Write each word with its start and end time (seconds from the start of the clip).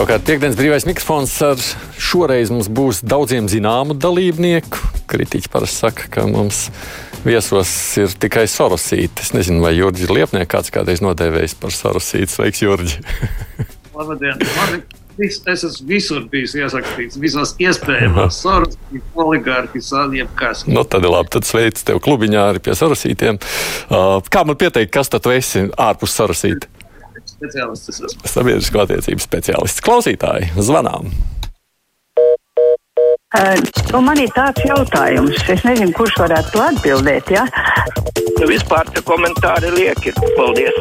Savukārt, 0.00 0.22
piekdienas 0.24 0.56
brīvais 0.56 0.86
mikrofons 0.88 1.32
ar 1.44 1.58
šoreiz 2.00 2.48
mums 2.48 2.70
būs 2.72 3.02
daudziem 3.04 3.50
zināmu 3.52 3.92
dalībnieku. 4.00 4.78
Kritiķi 5.12 5.50
parasti 5.52 5.82
saka, 5.82 6.06
ka 6.14 6.24
mums 6.24 6.62
viesos 7.26 7.68
ir 8.00 8.14
tikai 8.22 8.46
sorosīti. 8.48 9.20
Es 9.20 9.34
nezinu, 9.36 9.60
vai 9.60 9.74
Jurģis 9.76 10.08
Liepnieks 10.08 10.48
kāds 10.54 10.72
kādreiz 10.72 11.04
nodēvējis 11.04 11.56
par 11.60 11.76
sorosīti. 11.76 12.32
Sveiks, 12.32 12.64
Jurģi! 12.64 12.96
Labdien! 14.00 14.40
Es 15.20 15.42
esmu 15.44 15.90
visur 15.92 16.24
bijis 16.32 16.56
iesaistīts, 16.56 17.20
visās 17.20 17.52
iespējamās 17.60 18.40
sorosītās, 18.40 19.04
oligārhijas, 19.20 19.92
jebkas. 20.16 20.64
Nu, 20.64 20.88
tad 20.88 21.04
ir 21.04 21.12
labi, 21.12 21.34
tad 21.36 21.44
sveic 21.44 21.84
tev 21.84 22.00
klubiņā 22.00 22.48
arī 22.54 22.64
pie 22.64 22.72
sorosītiem. 22.72 23.36
Uh, 23.92 24.16
kā 24.32 24.48
man 24.48 24.56
pieteikt, 24.56 24.96
kas 24.96 25.12
tad 25.12 25.28
tu 25.28 25.36
esi 25.36 25.68
ārpus 25.76 26.16
sorosīta? 26.16 26.72
Speciālists 27.40 27.88
esmu. 27.94 28.28
Sabiedrisko 28.28 28.82
attiecību 28.84 29.24
speciālists. 29.24 29.80
Klausītāji, 29.84 30.50
zvanām! 30.60 31.08
Uh, 33.30 34.02
man 34.02 34.18
ir 34.18 34.28
tāds 34.34 34.60
jautājums, 34.66 35.38
es 35.48 35.62
nezinu, 35.64 35.94
kurš 35.96 36.18
varētu 36.20 36.52
to 36.52 36.64
atbildēt. 36.66 37.30
Ja? 37.32 37.46
Vispār 38.44 38.90
tie 38.92 39.04
komentāri 39.06 39.70
lieki. 39.72 40.12
Paldies! 40.36 40.76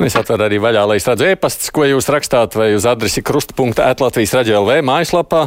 Nu, 0.00 0.08
es 0.08 0.16
atveru 0.16 0.46
arī 0.46 0.58
vaļā, 0.64 0.86
lai 0.88 0.96
es 0.98 1.06
redzu 1.06 1.28
e-pastus, 1.28 1.70
ko 1.76 1.84
jūs 1.84 2.08
rakstāt, 2.10 2.56
vai 2.56 2.72
uz 2.72 2.88
adresi 2.88 3.22
krusta.ēt 3.22 4.00
Latvijas 4.00 4.34
raidījā 4.38 4.58
LV 4.58 4.80
mājaslapā. 4.88 5.44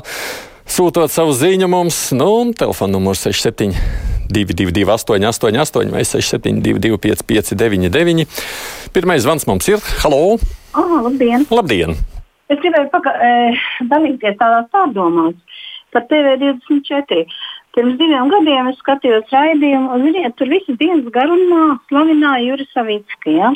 Sūtot 0.70 1.12
savu 1.12 1.34
ziņu 1.36 1.68
mums, 1.68 1.98
nu, 2.16 2.30
un 2.46 2.54
telefona 2.56 2.96
numurs 2.96 3.26
67, 3.26 3.74
222, 4.30 4.86
888, 4.88 5.92
vai 5.92 6.04
672, 6.06 6.98
559, 6.98 8.28
Pirmais 8.94 9.24
zvans 9.24 9.46
mums 9.50 9.68
ir. 9.68 9.80
Halo! 10.04 10.38
Oh, 10.78 10.98
labdien! 11.02 11.48
Labdien! 11.50 11.96
Es 12.54 12.60
gribēju 12.62 12.92
paga, 12.92 13.14
e, 13.26 13.32
dalīties 13.90 14.36
tādās 14.38 14.68
pārdomās 14.70 15.34
par 15.96 16.06
TV24. 16.12 17.24
Pirms 17.74 17.96
diviem 17.98 18.30
gadiem 18.30 18.70
es 18.70 18.78
skatījos 18.84 19.34
raidījumu, 19.34 19.90
un 19.96 20.06
ziniet, 20.06 20.36
tur 20.38 20.52
visas 20.52 20.78
dienas 20.78 21.10
garumā 21.16 21.80
slavināja 21.90 22.46
Juris 22.52 22.70
Savicki. 22.76 23.34
Ja? 23.40 23.50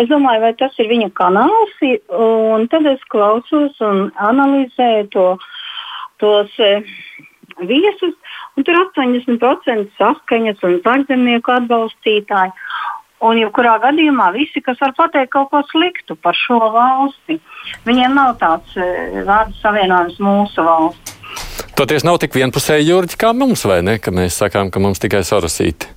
Es 0.00 0.08
domāju, 0.08 0.46
vai 0.46 0.54
tas 0.56 0.80
ir 0.80 0.88
viņa 0.88 1.10
kanāls, 1.20 1.76
un 2.16 2.64
tad 2.72 2.88
es 2.88 3.04
klausos 3.12 3.76
un 3.84 4.06
analizēju 4.30 5.10
to, 5.12 5.28
tos 6.24 6.56
e, 6.64 6.72
viesus, 7.66 8.14
un 8.56 8.66
tur 8.66 8.78
80% 8.84 9.90
saskaņas 9.98 10.64
un 10.66 10.78
zagzemnieku 10.84 11.54
atbalstītāji. 11.56 12.54
Un, 13.18 13.34
jebkurā 13.40 13.80
gadījumā, 13.82 14.28
visi, 14.36 14.60
kas 14.62 14.78
var 14.78 14.92
pateikt 14.94 15.32
kaut 15.32 15.48
ko 15.50 15.64
sliktu 15.66 16.14
par 16.22 16.36
šo 16.38 16.60
valsti, 16.70 17.40
viņiem 17.88 18.14
nav 18.14 18.36
tāds 18.38 18.76
e, 18.78 18.86
vārdu 19.26 19.58
savienojums 19.58 20.20
mūsu 20.22 20.62
valsts. 20.62 21.16
Toties 21.78 22.06
nav 22.06 22.20
tik 22.22 22.36
vienpusēji 22.38 22.86
jūrģi 22.92 23.18
kā 23.18 23.32
mums, 23.34 23.64
vai 23.66 23.80
ne? 23.82 23.96
Ka 24.02 24.14
mēs 24.14 24.38
sakām, 24.38 24.70
ka 24.70 24.82
mums 24.82 25.02
tikai 25.02 25.24
sarasīti. 25.26 25.90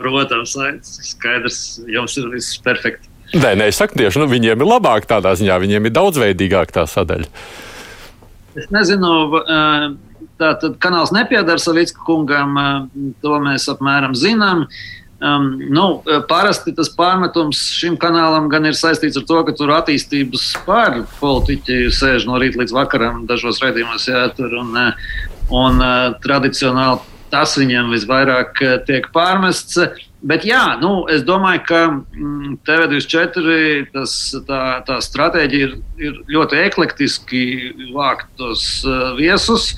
Protams, 0.00 0.56
skaidrs, 1.04 1.60
jums 1.88 2.16
ir 2.16 2.32
viss 2.32 2.56
perfekti. 2.64 3.10
Nē, 3.36 3.52
nē, 3.60 3.68
es 3.70 3.78
saku 3.78 4.00
tieši, 4.00 4.18
nu, 4.22 4.26
viņiem 4.30 4.64
ir 4.64 4.66
labāk 4.66 5.04
tādā 5.08 5.36
ziņā, 5.38 5.60
viņiem 5.62 5.86
ir 5.86 5.92
daudzveidīgāk 5.94 6.72
tā 6.74 6.86
sadaļa. 6.88 7.28
Es 8.58 8.66
nezinu, 8.74 9.10
tā 10.40 10.54
tad 10.60 10.78
kanāls 10.82 11.12
nepiedara 11.14 11.60
Savicka 11.60 12.02
kungam, 12.06 12.56
to 13.22 13.36
mēs 13.44 13.68
apmēram 13.72 14.16
zinām. 14.18 14.66
Um, 15.20 15.50
nu, 15.68 15.84
parasti 16.30 16.72
tas 16.72 16.88
pārmetums 16.96 17.60
šim 17.76 17.98
kanālam 18.00 18.46
gan 18.48 18.64
ir 18.64 18.76
saistīts 18.78 19.20
ar 19.20 19.26
to, 19.28 19.42
ka 19.44 19.52
tur 19.52 19.74
attīstības 19.76 20.46
pāri 20.64 21.04
politiķi 21.18 21.90
sēž 21.92 22.24
no 22.24 22.40
rīta 22.40 22.62
līdz 22.62 22.72
vakaram 22.72 23.26
dažos 23.28 23.60
raidījumos 23.60 24.08
jātur. 24.08 24.56
Un, 24.62 24.78
un 25.60 25.84
tradicionāli 26.24 27.04
tas 27.30 27.52
viņiem 27.60 27.92
visvairāk 27.92 28.62
tiek 28.88 29.10
pārmests. 29.14 29.76
Bet 30.20 30.44
jā, 30.44 30.76
nu, 30.82 31.06
es 31.08 31.22
domāju, 31.24 31.62
ka 31.64 31.78
mm, 31.88 32.58
TV24 32.68 33.86
tas, 33.94 34.16
tā, 34.44 34.60
tā 34.84 34.98
stratēģija 35.00 35.68
ir, 35.68 35.76
ir 35.96 36.18
ļoti 36.34 36.58
eklektiski 36.66 37.44
vākt 37.94 38.28
tos 38.36 38.66
uh, 38.84 39.14
viesus. 39.16 39.70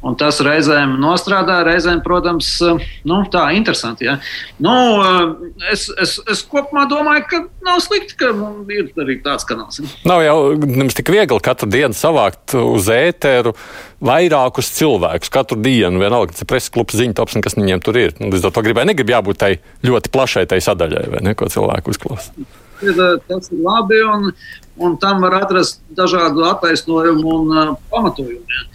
Un 0.00 0.14
tas 0.16 0.38
reizēm 0.40 0.94
nostrādā, 1.00 1.58
reizēm, 1.66 1.98
protams, 2.00 2.54
uh, 2.64 2.80
nu, 3.04 3.18
tā 3.28 3.42
ir 3.50 3.58
interesanti. 3.58 4.06
Ja? 4.08 4.14
Nu, 4.62 4.72
uh, 4.96 5.50
es, 5.68 5.90
es, 6.00 6.14
es 6.30 6.40
kopumā 6.48 6.86
domāju, 6.88 7.26
ka 7.28 7.40
nav 7.66 7.82
slikti, 7.84 8.16
ka 8.20 8.30
ir 8.72 8.88
arī 9.04 9.18
tāds 9.24 9.44
kanāls. 9.48 9.82
Nav 10.08 10.24
jau 10.24 10.38
nemaz 10.56 10.96
tik 10.96 11.12
viegli 11.12 11.44
katru 11.44 11.68
dienu 11.68 11.96
savākt 11.96 12.56
uz 12.56 12.88
ēteru 12.94 13.52
vairākus 14.00 14.72
cilvēkus. 14.78 15.32
Katru 15.34 15.60
dienu, 15.60 16.00
vienalga, 16.00 16.32
tas 16.32 16.46
ir 16.46 16.48
preses 16.48 16.72
klubs, 16.72 16.96
ziņtops 16.96 17.36
un 17.36 17.44
kas 17.44 17.58
viņiem 17.60 17.84
tur 17.84 18.00
ir. 18.00 18.16
Nu, 18.22 18.32
līdz 18.32 18.48
ar 18.48 18.56
to 18.56 18.64
gribēju, 18.64 18.88
negribu 18.94 19.14
jābūt 19.18 19.42
tai 19.42 19.52
ļoti 19.84 20.14
plašai 20.16 20.46
tai 20.48 20.62
sadaļai, 20.64 21.04
vai 21.12 21.22
ne, 21.28 21.36
ko 21.36 21.50
cilvēku 21.52 21.92
uzklausa. 21.92 22.32
Tas 22.80 23.52
ir 23.52 23.60
labi, 23.60 24.00
un, 24.08 24.32
un 24.80 24.96
tam 25.02 25.20
var 25.20 25.42
atrast 25.42 25.82
dažādu 25.92 26.48
attaisnojumu 26.48 27.36
un 27.36 27.52
uh, 27.52 27.76
pamatojumu. 27.92 28.48
Ja. 28.48 28.66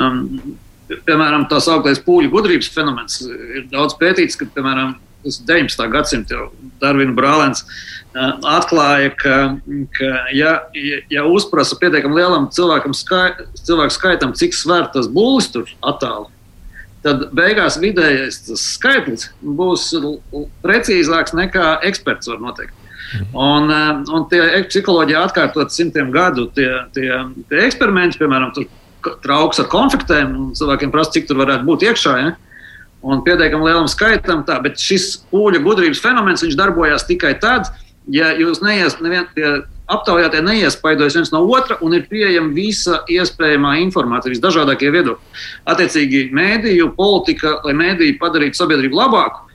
Um, 0.00 0.56
piemēram, 1.06 1.46
tā 1.50 1.60
sauktais 1.62 2.00
pūļu 2.04 2.32
gudrības 2.32 2.70
fenomens 2.74 3.20
ir 3.26 3.68
daudz 3.72 3.96
pētīts, 4.00 4.38
ka, 4.38 4.48
piemēram, 4.54 4.96
tas 5.24 5.40
19. 5.46 5.86
gadsimta 5.92 6.36
jau 6.36 6.48
Darvina 6.80 7.12
brālēns 7.16 7.62
uh, 7.64 8.38
atklāja, 8.56 9.12
ka, 9.20 9.36
ka 9.96 10.10
ja, 10.34 10.56
ja, 11.12 11.26
uzprasa 11.28 11.78
pietiekami 11.80 12.20
lielam 12.20 12.48
cilvēkam 12.54 12.96
skai, 12.96 13.30
cilvēku 13.60 13.96
skaitam, 13.96 14.34
cik 14.36 14.56
svēr 14.56 14.88
tas 14.94 15.10
būs 15.12 15.50
tur 15.52 15.70
attālu, 15.86 16.30
tad 17.04 17.28
beigās 17.36 17.78
vidējais 17.80 18.42
skaitlis 18.60 19.30
būs 19.40 19.92
precīzāks 20.64 21.36
nekā 21.36 21.78
eksperts 21.88 22.32
var 22.32 22.42
noteikt. 22.42 22.76
Un, 23.34 23.70
eh, 23.74 24.02
un 24.14 24.26
tie 24.30 24.42
psiholoģija 24.68 25.24
atkārtot 25.26 25.72
simtiem 25.74 26.12
gadu 26.14 26.46
tie, 26.54 26.68
tie, 26.94 27.10
tie 27.50 27.64
eksperimenti, 27.66 28.20
piemēram, 28.20 28.52
trauks 29.24 29.60
ar 29.62 29.68
konfliktēm, 29.72 30.32
un 30.36 30.54
cilvēkiem 30.58 30.92
prasa, 30.92 31.14
cik 31.16 31.28
tur 31.28 31.40
varētu 31.42 31.66
būt 31.68 31.84
iekšā. 31.88 32.14
Ja? 32.20 32.32
Un 33.00 33.22
pietiekami 33.24 33.68
lielam 33.68 33.88
skaitam 33.88 34.44
tā, 34.48 34.58
bet 34.64 34.80
šis 34.80 35.22
pūļa 35.32 35.62
gudrības 35.64 36.02
fenomens 36.04 36.44
darbojās 36.56 37.06
tikai 37.08 37.34
tad, 37.40 37.70
ja 38.12 38.34
jūs 38.36 38.60
neies 38.64 38.98
nevien 39.00 39.28
pie 39.34 39.60
aptaujātie 39.90 40.42
neiespaidojas 40.44 41.16
viens 41.18 41.32
no 41.34 41.42
otra 41.50 41.78
un 41.82 41.96
ir 41.96 42.04
pieejama 42.10 42.52
visa 42.54 43.00
iespējamā 43.10 43.76
informācija, 43.82 44.34
visdažādākie 44.34 44.92
viedokļi. 44.94 45.38
Attiecīgi, 45.72 46.26
mēdīju 46.36 46.92
politika, 46.98 47.56
lai 47.66 47.74
mēdīju 47.78 48.18
padarītu 48.20 48.60
sabiedrību 48.60 49.00
labāku, 49.00 49.50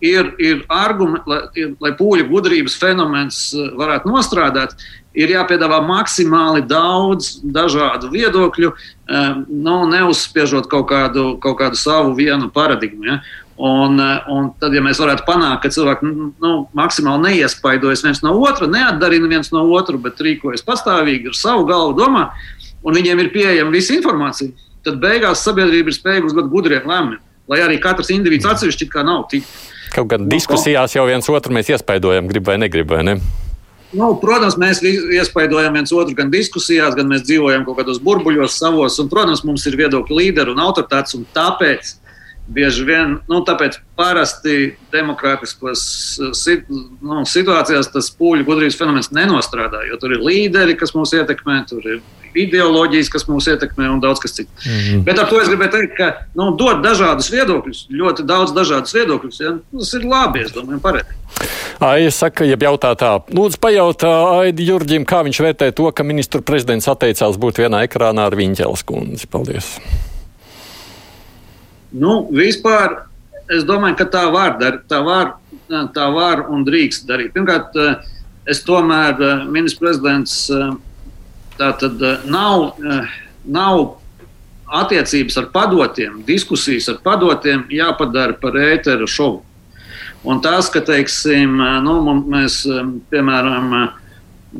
ir, 0.00 0.34
ir 0.38 0.64
argumenti, 0.72 1.28
lai, 1.28 1.68
lai 1.82 1.92
pūļu 1.98 2.28
gudrības 2.30 2.76
fenomens 2.80 3.42
eh, 3.54 3.70
varētu 3.78 4.10
nostrādāt. 4.10 4.76
Ir 5.18 5.32
jāpiedāvā 5.32 5.80
maksimāli 5.82 6.62
daudz 6.70 7.40
dažādu 7.42 8.12
viedokļu, 8.12 8.70
eh, 8.70 9.30
nu, 9.48 9.76
neuzspiežot 9.90 10.68
kaut 10.70 10.86
kādu, 10.92 11.40
kaut 11.42 11.58
kādu 11.58 11.74
savu 11.74 12.14
vienu 12.14 12.50
paradigmu. 12.50 13.06
Ja? 13.06 13.20
Un, 13.58 13.98
eh, 14.00 14.20
un 14.30 14.52
tad, 14.60 14.72
ja 14.72 14.80
mēs 14.80 15.02
varētu 15.02 15.26
panākt, 15.26 15.62
ka 15.62 15.68
cilvēki 15.68 16.12
nu, 16.40 16.68
maksimāli 16.72 17.26
neiespaidojas 17.26 18.04
viens 18.06 18.22
no 18.22 18.32
otra, 18.38 18.70
neatdarina 18.70 19.28
viens 19.28 19.50
no 19.50 19.66
otru, 19.74 19.98
bet 19.98 20.22
rīkojas 20.22 20.64
pastāvīgi 20.64 21.26
ar 21.26 21.34
savu 21.34 21.66
galvu, 21.66 21.98
domā, 21.98 22.30
un 22.84 22.94
viņiem 22.94 23.20
ir 23.20 23.32
pieejama 23.34 23.74
visa 23.74 23.92
informācija, 23.98 24.54
tad 24.86 25.02
beigās 25.02 25.42
sabiedrība 25.44 25.90
ir 25.90 25.98
spējīga 25.98 26.30
uzgot 26.30 26.48
gudriem 26.48 26.86
lēmumiem. 26.86 27.20
Lai 27.50 27.58
arī 27.66 27.80
katrs 27.82 28.12
indivīds 28.14 28.46
atsevišķi 28.46 28.88
kā 28.88 29.02
nav 29.04 29.26
tik. 29.28 29.44
Kaut 29.90 30.06
gan 30.08 30.28
diskusijās 30.30 30.94
jau 30.94 31.04
viens 31.08 31.28
otru 31.28 31.52
mēs 31.52 31.72
iespaidojam, 31.74 32.30
grib 32.30 32.46
vai 32.46 32.60
negrib, 32.62 32.94
vai 32.94 33.02
ne? 33.02 33.20
Nu, 33.96 34.12
protams, 34.22 34.54
mēs 34.60 34.82
iespaidojam 34.86 35.74
viens 35.74 35.92
otru 35.94 36.14
gan 36.14 36.30
diskusijās, 36.30 36.94
gan 36.94 37.08
mēs 37.10 37.24
dzīvojam 37.26 37.64
kaut 37.66 37.80
kādos 37.80 37.98
burbuļos 38.02 38.58
savos. 38.60 38.98
Un, 39.02 39.08
protams, 39.10 39.42
mums 39.46 39.66
ir 39.66 39.78
viedokļu 39.80 40.20
līderi 40.20 40.54
un 40.54 40.62
autoritātes. 40.62 41.16
Un 41.18 41.26
tāpēc 41.34 41.96
bieži 42.50 42.84
vien, 42.86 43.16
nu, 43.30 43.40
tāpēc 43.46 43.78
parasti 43.98 44.72
demokrātiskos 44.94 45.82
sit, 46.38 46.70
nu, 46.70 47.22
situācijās 47.28 47.90
tas 47.94 48.10
pūļu 48.18 48.46
gudrības 48.48 48.78
fenomens 48.78 49.12
nenostrādā, 49.14 49.84
jo 49.88 49.98
tur 50.02 50.16
ir 50.16 50.24
līderi, 50.24 50.74
kas 50.78 50.94
mūs 50.96 51.14
ietekmē, 51.18 51.60
tur 51.70 51.86
ir 51.86 52.00
ideoloģijas, 52.38 53.10
kas 53.10 53.26
mūs 53.30 53.48
ietekmē 53.50 53.88
un 53.90 54.02
daudz 54.02 54.22
kas 54.22 54.34
cits. 54.36 54.50
Mm 54.66 54.78
-hmm. 54.78 55.04
Bet 55.06 55.18
ar 55.18 55.30
to 55.30 55.40
es 55.40 55.48
gribēju 55.48 55.74
teikt, 55.76 55.96
ka 55.96 56.10
nu, 56.34 56.52
dot 56.58 56.82
dažādus 56.82 57.30
viedokļus, 57.30 57.86
ļoti 57.90 58.26
daudz 58.26 58.54
dažādus 58.54 58.94
viedokļus, 58.94 59.40
ja, 59.40 59.56
tas 59.78 59.94
ir 59.94 60.06
labi, 60.06 60.46
es 60.46 60.54
domāju, 60.54 60.80
pareizi. 60.80 61.59
Aija 61.80 62.10
saka, 62.12 62.44
ja 62.44 62.58
jautā 62.60 62.92
tā, 62.98 63.14
lūdzu, 63.32 63.56
pajautā 63.62 64.10
Aidi 64.42 64.66
Jurģim, 64.68 65.06
kā 65.08 65.22
viņš 65.24 65.40
vērtē 65.46 65.70
to, 65.76 65.88
ka 65.96 66.04
ministru 66.04 66.42
prezidents 66.44 66.88
atteicās 66.92 67.38
būt 67.40 67.62
vienā 67.62 67.86
ekrānā 67.86 68.26
ar 68.28 68.36
Viņķēlas 68.36 68.84
kundzi. 68.84 69.28
Paldies! 69.30 69.72
Nu, 71.90 72.26
vispār 72.30 73.06
es 73.50 73.64
domāju, 73.66 73.96
ka 74.02 74.10
tā 74.12 74.26
var 74.30 74.58
darīt. 74.60 74.84
Tā 74.92 75.00
var, 75.06 75.34
tā 75.96 76.06
var 76.14 76.44
un 76.52 76.68
drīkst 76.68 77.08
darīt. 77.08 77.32
Pirmkārt, 77.34 77.74
es 78.50 78.62
tomēr 78.68 79.48
ministrs 79.48 79.80
prezidents 79.80 80.36
Tā 81.60 81.74
tad 81.76 82.00
nav, 82.32 82.78
nav 83.44 83.80
attiecības 84.80 85.36
ar 85.42 85.50
padotiem, 85.52 86.22
diskusijas 86.24 86.88
ar 86.88 87.02
padotiem 87.04 87.66
jāpadara 87.74 88.38
par 88.40 88.56
ēteru 88.56 89.08
šovu. 89.10 89.42
Un 90.28 90.40
tas, 90.44 90.68
ka, 90.72 90.82
teiksim, 90.84 91.54
nu, 91.84 91.96
mēs, 92.28 92.62
piemēram, 93.12 93.70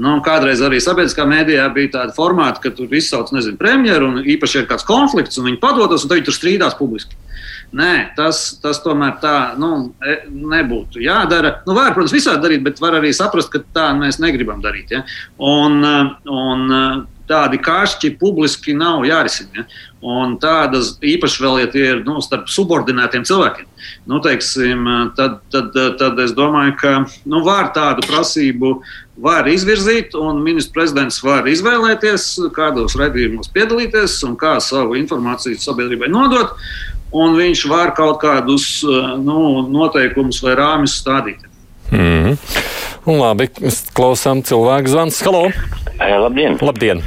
nu, 0.00 0.14
kādreiz 0.24 0.62
arī 0.64 0.78
sabiedriskā 0.80 1.26
mēdījā 1.28 1.66
bija 1.74 1.94
tāda 1.98 2.16
formāta, 2.16 2.62
ka 2.64 2.72
tur 2.76 2.92
izsauc, 2.96 3.32
nezinu, 3.36 3.60
premjeru, 3.60 4.08
un 4.08 4.30
īpaši 4.36 4.62
ir 4.62 4.70
kāds 4.70 4.86
konflikts, 4.88 5.36
un 5.40 5.50
viņi 5.50 5.60
padodas, 5.60 6.04
un 6.04 6.12
tad 6.12 6.20
viņi 6.20 6.28
tur 6.30 6.38
strīdās 6.38 6.78
publiski. 6.78 7.18
Nē, 7.76 7.92
tas, 8.16 8.40
tas 8.58 8.80
tomēr 8.82 9.20
tā 9.22 9.34
nu, 9.60 9.92
e, 10.02 10.16
nebūtu 10.26 11.04
jādara. 11.04 11.60
Nu, 11.68 11.76
var, 11.76 11.92
protams, 11.94 12.16
visādi 12.16 12.42
darīt, 12.42 12.64
bet 12.66 12.80
var 12.82 12.96
arī 12.98 13.12
saprast, 13.14 13.52
ka 13.52 13.60
tā 13.76 13.92
mēs 13.94 14.18
negribam 14.22 14.64
darīt. 14.64 14.90
Ja? 14.96 15.04
Un, 15.38 15.78
un 16.26 16.64
tādi 17.30 17.60
kašķi 17.62 18.16
publiski 18.20 18.74
nav 18.76 19.04
jārisina. 19.08 19.62
Ja? 19.62 19.86
Un 20.00 20.38
tādas 20.40 20.94
īpaši 21.04 21.42
vēl, 21.44 21.58
ja 21.60 21.68
tie 21.68 21.82
ir 21.90 21.98
nu, 22.06 22.22
starp 22.24 22.48
subordinētiem 22.48 23.26
cilvēkiem, 23.28 23.66
nu, 24.08 24.20
teiksim, 24.24 24.86
tad, 25.18 25.42
tad, 25.52 25.76
tad 26.00 26.22
es 26.24 26.32
domāju, 26.36 26.72
ka 26.80 26.92
nu, 27.28 27.42
var 27.44 27.68
tādu 27.76 28.06
prasību 28.08 28.78
var 29.20 29.50
izvirzīt, 29.52 30.16
un 30.16 30.40
ministrs 30.44 30.72
prezidents 30.72 31.20
var 31.24 31.48
izvēlēties, 31.52 32.30
kādos 32.56 32.96
raidījumos 32.96 33.52
piedalīties 33.52 34.16
un 34.24 34.38
kā 34.40 34.56
savu 34.64 34.96
informāciju 35.00 35.60
sabiedrībai 35.60 36.08
nodot. 36.12 36.56
Un 37.10 37.34
viņš 37.34 37.64
var 37.66 37.90
kaut 37.98 38.20
kādus 38.22 38.80
nu, 39.20 39.66
noteikumus 39.66 40.38
vai 40.44 40.54
rāmjus 40.56 41.00
stādīt. 41.02 41.49
Mm. 41.90 42.36
Un 43.10 43.18
labi, 43.18 43.48
klausām 43.96 44.44
cilvēku 44.46 44.92
zvans. 44.92 45.18
Halo! 45.26 45.48
Labdien! 45.98 46.58
Labdien. 46.62 47.02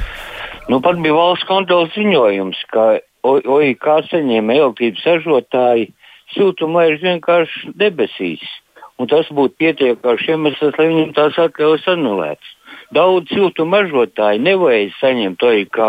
Nu, 0.68 0.80
pat 0.84 0.98
bija 1.04 1.16
valsts 1.16 1.46
kontrols 1.48 1.92
ziņojums, 1.96 2.60
ka 2.72 2.98
OIK 3.24 3.88
saņēma 4.10 4.56
elektrības 4.58 5.06
ražotāji 5.08 5.88
siltumlaižu 6.34 7.02
vienkārši 7.04 7.72
debesīs. 7.80 8.44
Un 9.00 9.08
tas 9.10 9.26
būtu 9.34 9.58
pietiekošs 9.58 10.28
iemesls, 10.30 10.76
lai 10.78 10.88
viņiem 10.90 11.14
tās 11.16 11.38
atļaujas 11.40 11.88
anulētas. 11.96 12.52
Daudz 12.94 13.32
siltuma 13.32 13.82
ražotāji 13.82 14.42
nevajag 14.44 14.94
saņemt 15.00 15.42
OIK 15.42 15.80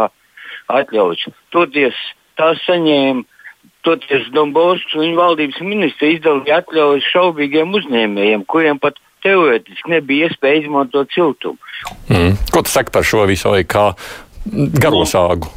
atļaujas. 0.74 1.28
Toties 1.54 2.00
tās 2.40 2.64
saņēma 2.66 3.28
Toties 3.86 4.30
Dombovskis 4.34 4.96
un 4.98 5.06
viņa 5.06 5.18
valdības 5.20 5.60
ministri 5.66 6.16
izdalīja 6.16 6.62
atļaujas 6.64 7.10
šaubīgiem 7.14 7.76
uzņēmējiem, 7.80 8.46
kuriem 8.50 8.82
pat 8.82 8.98
teorētiski 9.26 9.94
nebija 9.94 10.30
iespēja 10.30 10.64
izmantot 10.64 11.14
siltumu. 11.14 11.58
Mm. 12.10 12.34
Ko 12.54 12.66
tu 12.66 12.74
saki 12.74 12.94
par 12.94 13.06
šo 13.06 13.26
visu 13.30 13.52
OIK 13.54 13.78
garosāgu? 14.82 15.50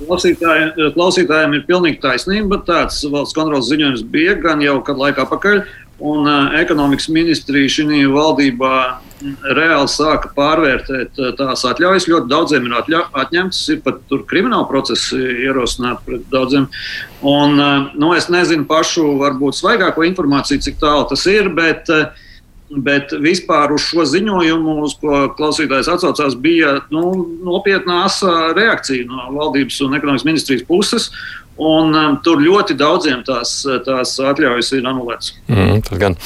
Klausītājiem, 0.00 0.70
klausītājiem 0.94 1.54
ir 1.58 1.64
pilnīgi 1.68 2.00
taisnība. 2.00 2.62
Tāds 2.64 3.02
valsts 3.12 3.36
kontrols 3.36 3.68
ziņojums 3.68 4.06
bija 4.12 4.36
gan 4.40 4.62
jau 4.64 4.78
kādu 4.86 5.04
laiku 5.04 5.26
atpakaļ, 5.26 5.60
un 6.00 6.26
uh, 6.26 6.58
ekonomikas 6.60 7.08
ministrija 7.12 7.70
šajā 7.76 8.08
valdībā 8.14 8.74
reāli 9.56 9.90
sāka 9.90 10.30
pārvērtēt 10.36 11.18
tās 11.38 11.64
atļaujas. 11.68 12.08
Ļoti 12.10 12.30
daudziem 12.30 12.66
ir 12.66 12.76
atļa, 12.78 13.02
atņemtas, 13.22 13.60
ir 13.74 13.82
pat 13.84 14.00
krimināla 14.30 14.68
procesi 14.70 15.18
ierosināti 15.46 16.06
pret 16.06 16.26
daudziem. 16.32 16.68
Un, 17.26 17.60
nu, 18.00 18.14
es 18.16 18.30
nezinu 18.32 18.66
pašu, 18.70 19.06
varbūt 19.20 19.58
svaigāko 19.60 20.06
informāciju, 20.08 20.64
cik 20.64 20.80
tālu 20.80 21.06
tas 21.10 21.26
ir, 21.30 21.50
bet, 21.56 21.90
bet 22.70 23.12
vispār 23.20 23.74
uz 23.76 23.84
šo 23.90 24.06
ziņojumu, 24.08 24.78
uz 24.86 24.96
ko 25.00 25.26
klausītājs 25.36 25.90
atsaucās, 25.92 26.38
bija 26.40 26.78
nu, 26.94 27.12
nopietna 27.44 28.04
asa 28.06 28.54
reakcija 28.56 29.08
no 29.10 29.28
valdības 29.36 29.82
un 29.86 30.00
ekonomikas 30.00 30.28
ministrijas 30.28 30.66
puses. 30.68 31.10
Un, 31.60 31.92
um, 31.92 32.18
tur 32.24 32.40
ļoti 32.40 32.76
daudziem 32.80 33.24
tās, 33.26 33.58
tās 33.84 34.14
atļaujas 34.16 34.70
ir 34.78 34.86
anulētas. 34.88 35.34
Mm, 35.50 35.82
tas 35.84 36.00
gan. 36.00 36.16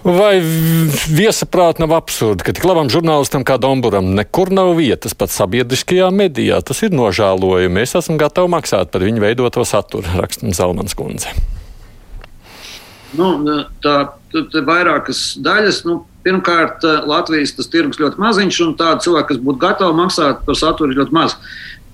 Vai 0.00 0.40
viesaprāt 0.40 1.78
nav 1.82 1.92
absurdi, 1.92 2.46
ka 2.46 2.54
tik 2.56 2.64
labam 2.64 2.88
žurnālistam 2.88 3.44
kā 3.44 3.58
Domburam 3.60 4.14
nekur 4.16 4.48
nav 4.48 4.72
vietas 4.78 5.12
pat 5.12 5.32
sabiedriskajā 5.34 6.08
medijā? 6.14 6.62
Tas 6.64 6.80
ir 6.86 6.94
nožēlojami. 6.96 7.84
Es 7.84 7.92
esmu 8.00 8.16
gatavs 8.20 8.50
maksāt 8.50 8.94
par 8.94 9.04
viņu 9.04 9.20
veidoto 9.20 9.64
saturu, 9.68 10.08
raksta 10.16 10.48
Zalmans 10.56 10.96
kundze. 10.96 11.34
Nu, 13.18 13.34
tā 13.84 13.96
ir 14.32 14.64
vairākas 14.64 15.34
daļas. 15.42 15.82
Nu, 15.84 16.00
pirmkārt, 16.24 16.84
Latvijas 17.08 17.52
tirgus 17.68 18.00
ļoti 18.00 18.20
maziņš, 18.22 18.60
un 18.64 18.76
tādu 18.80 19.04
cilvēku, 19.08 19.34
kas 19.34 19.42
būtu 19.44 19.62
gatavi 19.62 20.00
maksāt 20.00 20.46
par 20.46 20.58
saturu, 20.58 20.94
ir 20.94 21.02
ļoti 21.02 21.16
maz. 21.16 21.36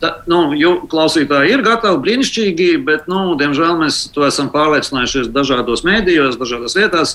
Ta, 0.07 0.21
nu, 0.31 0.45
klausītāji 0.87 1.57
ir 1.57 1.65
gatavi, 1.67 1.99
brīnišķīgi, 2.05 2.69
bet, 2.87 3.09
nu, 3.11 3.35
diemžēl, 3.41 3.75
mēs 3.81 4.05
to 4.15 4.23
esam 4.27 4.53
pārliecinājušies 4.55 5.33
dažādos 5.35 5.83
mēdījos, 5.87 6.39
dažādās 6.39 6.77
vietās. 6.79 7.15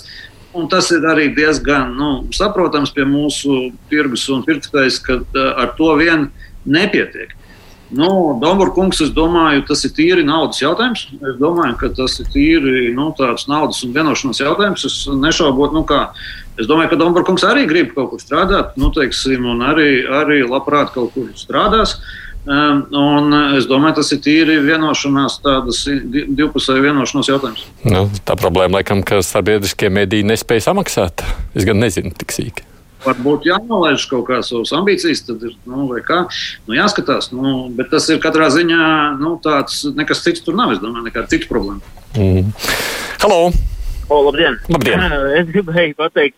Un 0.58 0.66
tas 0.68 0.90
ir 0.92 1.06
arī 1.08 1.30
diezgan 1.32 1.94
nu, 1.96 2.10
saprotams 2.36 2.92
pie 2.92 3.06
mūsu 3.08 3.70
tirgus 3.88 4.26
un 4.34 4.42
pirkstājs, 4.44 4.98
ka 5.06 5.22
uh, 5.22 5.46
ar 5.64 5.72
to 5.78 5.94
vien 6.02 6.26
nepietiek. 6.68 7.32
Nu, 7.96 8.10
Dombūra 8.42 8.74
kungs, 8.76 9.00
es 9.04 9.14
domāju, 9.16 9.64
tas 9.70 9.86
ir 9.88 9.94
tīri 9.96 10.26
naudas 10.28 10.60
jautājums. 10.60 11.06
Es 11.16 11.38
domāju, 11.40 11.78
ka 11.80 11.92
tas 11.96 12.18
ir 12.20 12.28
tīri 12.34 12.92
nu, 12.96 13.10
tāds 13.16 13.48
naudas 13.52 13.80
un 13.88 13.96
vienošanās 13.96 14.44
jautājums. 14.44 14.84
Es 14.88 14.98
nešaubos, 15.08 15.72
nu 15.76 15.86
kā. 15.88 16.02
Es 16.60 16.68
domāju, 16.68 16.92
ka 16.92 17.00
Dombūra 17.00 17.30
kungs 17.30 17.48
arī 17.48 17.64
grib 17.72 17.96
kaut 17.96 18.12
kur 18.12 18.24
strādāt, 18.24 18.76
nu, 18.80 18.92
teiksim, 18.96 19.48
un 19.54 19.64
arī, 19.72 20.04
arī 20.24 20.42
labprāt 20.44 20.92
kaut 20.98 21.16
kur 21.16 21.32
strādās. 21.40 21.96
Um, 21.96 22.31
un 22.46 23.36
es 23.58 23.68
domāju, 23.70 24.00
tas 24.00 24.12
ir 24.16 24.22
tīri 24.26 24.58
vienošanās, 24.66 25.38
tādas 25.44 25.84
divpusēju 25.86 26.88
vienošanās 26.88 27.30
jautājums. 27.30 27.68
Nu, 27.86 28.08
tā 28.26 28.38
problēma, 28.40 28.80
laikam, 28.80 29.04
ka 29.06 29.22
sabiedriskie 29.26 29.92
mediji 29.94 30.28
nespēja 30.28 30.72
samaksāt. 30.72 31.26
Es 31.54 31.68
gan 31.68 31.82
nezinu 31.82 32.14
tik 32.18 32.34
sīki. 32.34 32.66
Varbūt 33.02 33.48
jānolaiž 33.50 34.04
kaut 34.12 34.28
kādas 34.28 34.52
savas 34.52 34.74
ambīcijas, 34.78 35.24
tad 35.26 35.42
ir 35.48 35.56
nu, 35.66 35.88
kā, 36.06 36.20
nu, 36.68 36.76
jāskatās. 36.78 37.32
Nu, 37.34 37.66
bet 37.74 37.90
tas 37.94 38.06
ir 38.14 38.22
katrā 38.22 38.52
ziņā 38.54 38.84
nu, 39.22 39.36
tāds, 39.42 39.82
nekas 39.98 40.22
cits 40.26 40.46
tur 40.46 40.58
nav. 40.58 40.76
Es 40.76 40.84
domāju, 40.84 41.08
nekāda 41.10 41.34
cita 41.34 41.50
problēma. 41.50 41.82
Mm. 42.14 42.52
Halo! 43.24 43.50
O, 44.12 44.22
labdien! 44.28 44.60
labdien. 44.70 45.02
Es 45.40 45.50
gribēju 45.50 45.98
pateikt, 45.98 46.38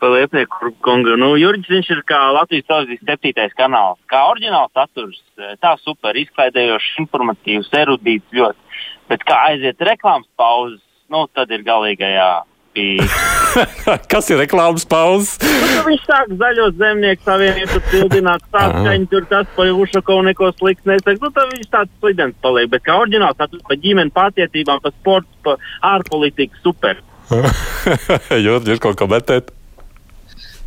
par 0.00 0.14
Lietnieku 0.14 0.72
kungu. 0.84 1.16
Nu, 1.20 1.32
Jurģis 1.40 1.72
viņš 1.72 1.90
ir 1.94 2.02
kā 2.08 2.20
Latvijas 2.36 2.66
televīzijas 2.68 3.06
septītais 3.06 3.56
kanāls. 3.58 4.00
Kā 4.10 4.24
oriģināls 4.32 4.74
saturs, 4.76 5.22
tā 5.62 5.74
super 5.82 6.18
izklaidējošs, 6.18 6.98
informatīvs, 7.04 7.72
erudīts 7.80 8.38
ļoti. 8.38 8.78
Bet 9.08 9.24
kā 9.28 9.40
aiziet 9.52 9.82
reklāmas 9.88 10.28
pauzes, 10.38 10.82
nu, 11.12 11.26
tad 11.34 11.52
ir 11.54 11.66
galīgajā. 11.66 12.30
Kas 14.12 14.28
ir 14.30 14.38
reklāmas 14.38 14.84
pauzes? 14.86 15.34
Nu, 15.42 15.82
viņš 15.88 16.04
sāk 16.06 16.30
zaļos 16.38 16.76
zemnieku 16.78 17.26
savienību 17.26 17.80
pildināt, 17.88 18.44
sāk 18.54 18.76
skaņu 18.76 19.10
tur 19.10 19.26
tas 19.32 19.50
pa 19.56 19.66
Ušakovu 19.72 20.28
neko 20.28 20.52
slikts 20.60 20.86
nesaka. 20.86 21.18
Nu, 21.24 21.32
tad 21.34 21.50
viņš 21.56 21.72
tāds 21.74 21.92
slidens 21.98 22.38
paliek. 22.44 22.70
Bet 22.70 22.86
kā 22.86 23.00
oriģināls 23.02 23.38
saturs 23.40 23.66
pa 23.66 23.78
ģimeni, 23.82 24.14
patietībām, 24.14 24.82
pa 24.84 24.94
sportu, 24.94 25.30
pa 25.42 25.58
ārpolitiku, 25.96 26.60
super. 26.62 27.02
Jurģis, 28.46 28.76
ir 28.76 28.82
ko 28.84 28.94
komentēt? 28.96 29.57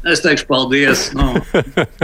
Es 0.01 0.23
teikšu, 0.23 0.47
paldies. 0.49 1.11
Nu. 1.13 1.35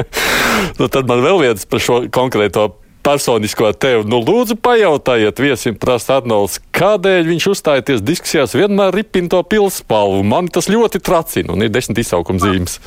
nu, 0.80 0.90
tad 0.90 1.08
man 1.10 1.24
vēl 1.26 1.42
viens 1.42 1.66
par 1.66 1.82
šo 1.82 2.04
konkrēto 2.14 2.70
personisko 3.08 3.72
tevi. 3.80 4.06
Nu, 4.10 4.20
lūdzu, 4.22 4.58
pajautājiet 4.62 5.40
viesim, 5.42 5.78
prasa 5.80 6.20
Arnolds, 6.20 6.60
kādēļ 6.76 7.32
viņš 7.32 7.48
uzstājoties 7.54 8.04
diskusijās 8.06 8.54
vienmēr 8.58 8.94
ripina 8.96 9.32
to 9.34 9.42
pilspalvu. 9.50 10.22
Man 10.28 10.52
tas 10.54 10.70
ļoti 10.70 11.02
tracina 11.02 11.56
un 11.56 11.66
ir 11.66 11.74
desmit 11.74 12.04
izsaukuma 12.04 12.44
zīmes. 12.44 12.78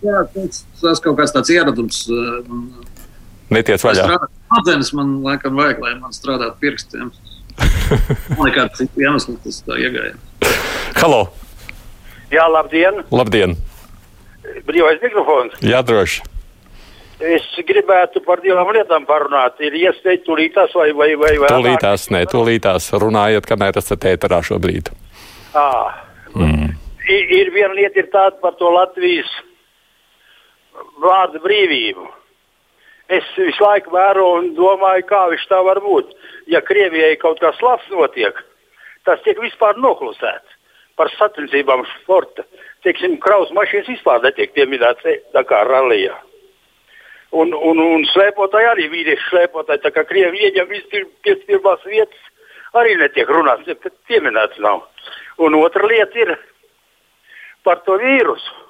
Jā, 0.00 0.22
tas, 0.32 0.62
tas 0.80 1.02
kaut 1.02 1.18
kāds 1.20 1.34
tāds 1.34 1.52
ieradums. 1.52 2.04
Netiec 3.52 3.82
vaļā. 3.82 4.08
Smadzenes 4.48 4.92
man 4.96 5.16
laikam 5.26 5.58
vajag, 5.58 5.82
lai 5.82 5.94
man 6.00 6.14
strādātu 6.14 6.56
pirkstiem. 6.62 7.12
Man 8.36 8.46
nekāda 8.48 8.72
cita 8.78 9.02
iemesla 9.02 9.36
tas 9.44 9.62
tā 9.66 9.78
iegāja. 9.82 10.16
Halo! 10.96 11.26
Jā, 12.32 12.46
labdien! 12.50 13.04
Labdien! 13.14 13.54
Brīvais 14.66 15.02
mikrofons. 15.02 15.60
Jā, 15.64 15.82
droši. 15.86 16.24
Es 17.16 17.46
gribētu 17.64 18.20
par 18.26 18.42
divām 18.44 18.68
lietām 18.76 19.06
parunāt. 19.08 19.56
Ir 19.64 19.76
iespēja 19.78 20.20
tūlītās 20.26 20.74
vai, 20.76 20.90
vai, 20.92 21.14
vai 21.16 21.32
vēl? 21.40 21.48
Tūlītās, 21.48 22.10
nē, 22.12 22.26
tūlītās 22.28 22.90
runājot, 23.00 23.48
kamēr 23.48 23.78
esat 23.80 24.04
ēterā 24.10 24.42
šobrīd. 24.44 24.90
À, 25.56 25.68
mm. 26.34 26.74
ir, 27.08 27.32
ir 27.38 27.52
viena 27.54 27.72
lieta 27.78 28.02
ir 28.02 28.10
tāda 28.12 28.36
par 28.42 28.58
to 28.60 28.68
Latvijas 28.74 29.30
vārdu 31.00 31.40
brīvību. 31.40 32.04
Es 33.16 33.24
visu 33.38 33.64
laiku 33.64 33.94
vēroju 33.94 34.42
un 34.42 34.52
domāju, 34.58 35.06
kā 35.08 35.22
viņš 35.30 35.48
tā 35.48 35.62
var 35.64 35.80
būt. 35.80 36.12
Ja 36.52 36.60
Krievijai 36.60 37.14
kaut 37.22 37.40
kas 37.40 37.56
labs 37.64 37.88
notiek, 37.88 38.36
tas 39.08 39.22
tiek 39.24 39.40
vispār 39.40 39.78
noklusēts 39.80 40.45
par 40.96 41.10
sacensībām 41.18 41.84
sporta 41.98 42.46
teiksim, 42.86 43.18
kraus 43.22 43.50
mašīnas 43.56 43.90
vispār 43.90 44.22
netiek 44.24 44.52
pieminētas 44.54 45.22
tā 45.34 45.42
kā 45.48 45.62
rallijā. 45.66 46.14
Un, 47.36 47.50
un, 47.52 47.80
un 47.82 48.04
slēpotāji 48.12 48.68
arī 48.70 48.86
vīrieši 48.92 49.30
slēpotāji. 49.30 49.82
Tā 49.82 49.90
kā 49.92 50.04
Krievi 50.06 50.44
ieņem 50.46 50.68
visas 50.70 51.40
pirmās 51.48 51.82
vietas, 51.84 52.28
arī 52.78 52.94
netiek 53.00 53.28
runāts, 53.32 53.66
bet 53.66 53.96
pieminēts 54.08 54.60
nav. 54.62 54.84
Un 55.42 55.58
otra 55.58 55.88
lieta 55.90 56.22
ir 56.22 56.36
par 57.66 57.82
to 57.84 57.98
vīrusu. 58.00 58.62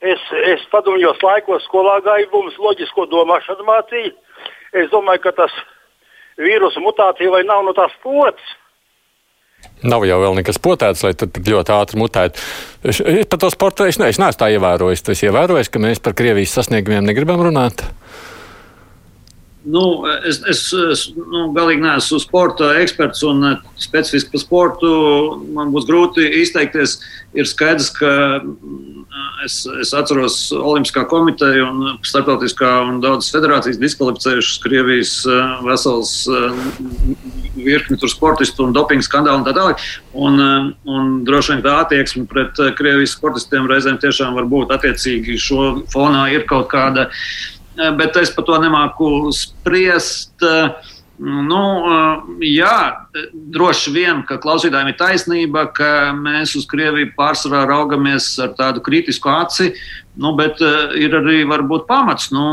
Es, 0.00 0.20
es 0.48 0.64
padomjos 0.72 1.20
laikos 1.22 1.64
skolā 1.68 1.98
gāju, 2.02 2.30
mums 2.32 2.56
loģisko 2.58 3.06
domāšanu 3.12 3.66
mācīja. 3.68 4.14
Es 4.80 4.88
domāju, 4.92 5.22
ka 5.28 5.34
tas 5.42 5.54
vīrusu 6.40 6.82
mutācija 6.82 7.30
vai 7.30 7.44
nav 7.46 7.62
no 7.66 7.76
tās 7.76 7.94
potes. 8.02 8.56
Nav 9.80 10.04
jau 10.04 10.18
vēl 10.20 10.36
nekas 10.36 10.58
potēts, 10.60 11.04
lai 11.06 11.14
tik 11.16 11.40
ļoti 11.46 11.72
ātri 11.72 12.00
mutētu. 12.00 12.42
Es, 12.84 13.00
es 13.00 13.28
par 13.30 13.40
to 13.40 13.48
sportu 13.52 13.86
es, 13.88 13.96
ne, 14.00 14.10
es 14.12 14.20
neesmu 14.20 14.36
tā 14.40 14.50
ievērojis. 14.52 15.04
Tu 15.04 15.14
esi 15.14 15.28
ievērojis, 15.30 15.72
ka 15.72 15.80
mēs 15.80 16.02
par 16.04 16.16
Krievijas 16.18 16.52
sasniegumiem 16.58 17.06
negribam 17.08 17.40
runāt? 17.46 17.86
Nu, 19.64 20.06
es 20.24 20.40
es, 20.48 20.62
es 20.72 21.02
nu, 21.12 21.50
galīgi 21.52 21.82
neesmu 21.84 22.16
sporta 22.22 22.70
eksperts 22.80 23.20
un 23.28 23.44
eh, 23.44 23.58
specifiski 23.80 24.32
par 24.32 24.40
sportu. 24.40 24.92
Man 25.52 25.74
būs 25.74 25.84
grūti 25.88 26.24
izteikties. 26.40 26.96
Ir 27.36 27.46
skaidrs, 27.46 27.90
ka 27.92 28.12
mm, 28.40 29.04
es, 29.44 29.58
es 29.82 29.92
atceros 29.94 30.38
Olimpiskā 30.56 31.04
komiteja 31.12 31.68
un 31.68 32.00
starptautiskā 32.08 32.72
un 32.88 33.02
daudzas 33.04 33.28
federācijas 33.36 33.78
diskvalificējušas 33.84 34.64
Krievijas 34.64 35.14
eh, 35.28 35.54
vesels 35.68 36.16
eh, 36.24 36.64
virkni 37.60 38.00
sportistu 38.08 38.64
un 38.64 38.72
dopingu 38.72 39.04
skandālu 39.04 39.42
un 39.42 39.48
tā 39.50 39.56
tālāk. 39.60 39.86
Un, 40.16 40.40
un 40.88 41.14
droši 41.28 41.58
vien 41.58 41.64
tā 41.68 41.76
attieksme 41.84 42.24
pret 42.32 42.64
Krievijas 42.80 43.12
sportistiem 43.18 43.68
reizēm 43.68 44.00
tiešām 44.00 44.40
var 44.40 44.48
būt 44.48 44.72
attiecīgi. 44.80 45.36
Šo 45.36 45.72
fonā 45.92 46.30
ir 46.32 46.48
kaut 46.48 46.72
kāda 46.72 47.10
bet 47.76 48.16
es 48.16 48.32
par 48.34 48.44
to 48.44 48.58
nemāku 48.62 49.30
spriest. 49.34 50.34
Eh, 50.42 50.70
nu, 51.20 51.62
eh, 51.86 52.22
jā, 52.56 53.06
droši 53.32 53.92
vien, 53.94 54.20
ka 54.26 54.38
klausītājiem 54.42 54.92
ir 54.92 54.98
taisnība, 54.98 55.64
ka 55.74 56.10
mēs 56.16 56.54
uz 56.58 56.66
Krieviju 56.70 57.10
pārsvarā 57.16 57.64
raugamies 57.68 58.32
ar 58.42 58.52
tādu 58.58 58.82
kritisku 58.86 59.32
aci, 59.32 59.72
nu, 60.20 60.32
bet 60.38 60.62
ir 60.98 61.14
arī 61.18 61.42
varbūt 61.48 61.88
pamats. 61.88 62.30
Nu, 62.34 62.44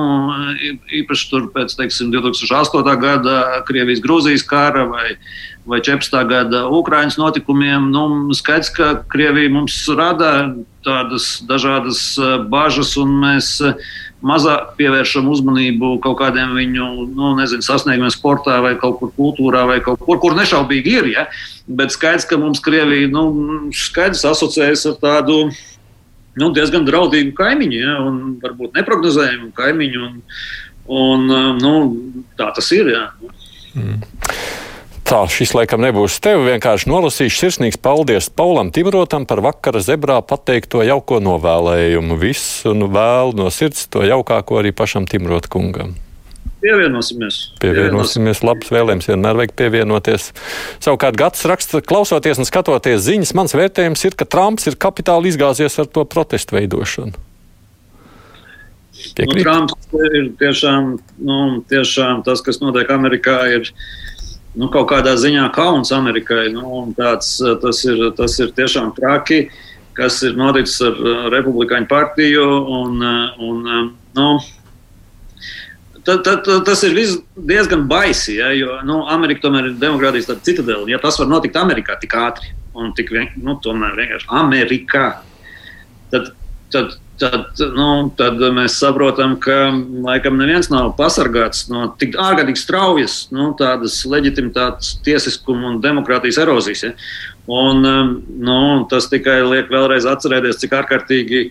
īpaši 1.01 1.29
tur 1.29 1.49
pēc 1.53 1.75
teiksim, 1.77 2.09
2008. 2.15 2.95
gada 3.01 3.37
Krievijas-Grūzijas 3.69 4.45
kara 4.49 4.87
vai, 4.89 5.05
vai 5.69 5.81
14. 5.85 6.17
gada 6.29 6.65
Ukraiņas 6.73 7.19
notikumiem. 7.21 7.91
Nu, 7.93 8.33
skaidrs, 8.37 8.73
ka 8.73 8.95
Krievija 9.13 9.53
mums 9.53 9.83
rada 9.93 10.33
tādas 10.87 11.37
dažādas 11.45 12.01
bažas 12.49 12.95
un 13.01 13.17
mēs 13.21 13.57
mazāk 14.25 14.73
pievēršam 14.79 15.27
uzmanību 15.29 15.97
kaut 16.01 16.17
kādiem 16.21 16.55
viņu 16.57 16.87
nu, 17.13 17.33
nezinu, 17.37 17.65
sasniegumiem 17.65 18.13
sportā 18.13 18.57
vai 18.65 18.73
kaut 18.79 18.97
kur 19.01 19.11
kultūrā 19.17 19.65
vai 19.69 19.77
kaut 19.83 20.01
kur, 20.01 20.17
kur 20.21 20.37
nešaubīgi 20.47 20.93
ir. 21.01 21.09
Ja? 21.11 21.25
Bet 21.67 21.91
skaidrs, 21.95 22.27
ka 22.29 22.39
mums 22.39 22.63
Krievija 22.63 23.11
nu, 23.11 23.27
skaidrs 23.75 24.23
asociējas 24.31 24.87
ar 24.93 25.01
tādu 25.03 25.41
nu, 26.37 26.51
diezgan 26.55 26.87
draudīgu 26.87 27.35
kaimiņu 27.37 27.81
ja? 27.81 27.97
un 28.07 28.37
varbūt 28.43 28.79
neparedzējumu 28.79 29.51
kaimiņu. 29.57 30.05
Un, 30.07 30.21
un, 30.87 31.27
nu, 31.59 31.73
tā 32.39 32.53
tas 32.55 32.71
ir. 32.71 32.93
Ja? 32.93 33.09
Mm. 33.75 33.99
Tā 35.07 35.21
šis 35.31 35.53
laikam 35.55 35.79
nebūs 35.83 36.17
tev. 36.23 36.41
Vienkārši 36.47 36.89
nolasīšu 36.91 37.39
sirsnīgs 37.39 37.79
paldies 37.79 38.27
Paulam 38.27 38.73
Timrotam 38.75 39.23
par 39.27 39.39
vakara 39.43 39.79
zebrā 39.79 40.17
pateikto 40.19 40.81
jauko 40.83 41.21
novēlējumu. 41.23 42.17
Visu 42.19 42.75
nu 42.75 42.89
vēlu 42.91 43.37
no 43.39 43.47
sirds 43.47 43.85
to 43.87 44.03
jaukāko 44.03 44.59
arī 44.59 44.73
pašam 44.75 45.07
Timrota 45.07 45.51
kungam. 45.51 45.95
Pievienosimies. 46.67 47.37
Pievienosimies. 47.63 48.41
Labs 48.43 48.71
vēlējums 48.73 49.07
vienmēr 49.07 49.37
vajag 49.39 49.53
pievienoties. 49.59 50.31
Savukārt 50.83 51.15
Gats 51.19 51.45
raksta, 51.47 51.79
klausoties 51.79 52.41
un 52.41 52.47
skatoties 52.49 53.05
ziņas, 53.05 53.31
mans 53.37 53.55
vērtējums 53.55 54.03
ir, 54.09 54.17
ka 54.19 54.27
Trumps 54.27 54.67
ir 54.67 54.75
kapitāli 54.75 55.31
izgāzies 55.31 55.79
ar 55.79 55.87
to 55.87 56.03
protestu 56.09 56.57
veidošanu. 56.57 57.15
Nu, 59.21 59.37
Trumps 59.37 59.95
ir 60.11 60.31
tiešām, 60.41 60.97
nu, 61.23 61.39
tiešām 61.69 62.25
tas, 62.25 62.41
kas 62.43 62.59
notiek 62.59 62.89
Amerikā, 62.91 63.37
ir 63.53 63.71
nu, 64.57 64.67
kaut 64.73 64.89
kādā 64.91 65.15
ziņā 65.21 65.47
kauns 65.55 65.93
Amerikai. 65.95 66.49
Nu, 66.51 66.83
tāds, 66.97 67.37
tas, 67.63 67.83
ir, 67.87 68.09
tas 68.17 68.35
ir 68.43 68.51
tiešām 68.57 68.91
traki, 68.97 69.45
kas 69.97 70.19
ir 70.27 70.35
noticis 70.35 70.81
ar 70.89 71.31
Republikāņu 71.31 71.87
partiju. 71.93 72.47
Un, 72.81 73.05
un, 73.47 73.91
nu, 74.17 74.29
Tad, 76.07 76.21
tad, 76.23 76.45
tas 76.63 76.83
ir 76.87 76.95
diezgan 77.49 77.81
baisi, 77.89 78.37
ja, 78.37 78.53
jo 78.55 78.77
nu, 78.87 79.01
Amerika 79.11 79.43
tomēr 79.43 79.71
ir 79.71 79.79
demokrātijas 79.81 80.29
citadela. 80.45 80.85
Ja 80.87 81.01
tas 81.03 81.19
var 81.19 81.27
notikt 81.27 81.59
Amerikā 81.59 81.97
tik 81.99 82.15
ātri 82.15 82.53
un 82.77 82.93
tik 82.95 83.11
vien, 83.11 83.27
nu, 83.43 83.57
vienkārši 83.59 84.29
Amerikā, 84.39 85.07
tad, 86.13 86.31
tad 86.71 86.95
tad, 87.19 87.61
nu, 87.75 87.87
tad 88.17 88.41
mēs 88.53 88.77
saprotam, 88.81 89.35
ka 89.41 89.71
laikam 90.05 90.37
neviens 90.39 90.69
nav 90.71 90.93
pasargāts 90.99 91.67
no 91.71 91.87
tik 91.99 92.17
ārkārtīgi 92.21 92.61
straujas 92.61 93.17
nu, 93.33 93.51
leģitimitātes, 94.13 94.97
tiesiskuma 95.05 95.73
un 95.73 95.79
demokrātijas 95.83 96.39
erozijas. 96.43 96.85
Ja? 96.85 96.91
Un, 97.47 97.85
um, 97.87 98.13
nu, 98.43 98.59
tas 98.91 99.09
tikai 99.11 99.39
liek 99.47 99.71
vēlreiz 99.73 100.07
atcerēties, 100.09 100.59
cik 100.63 100.75
ārkārtīgi 100.81 101.47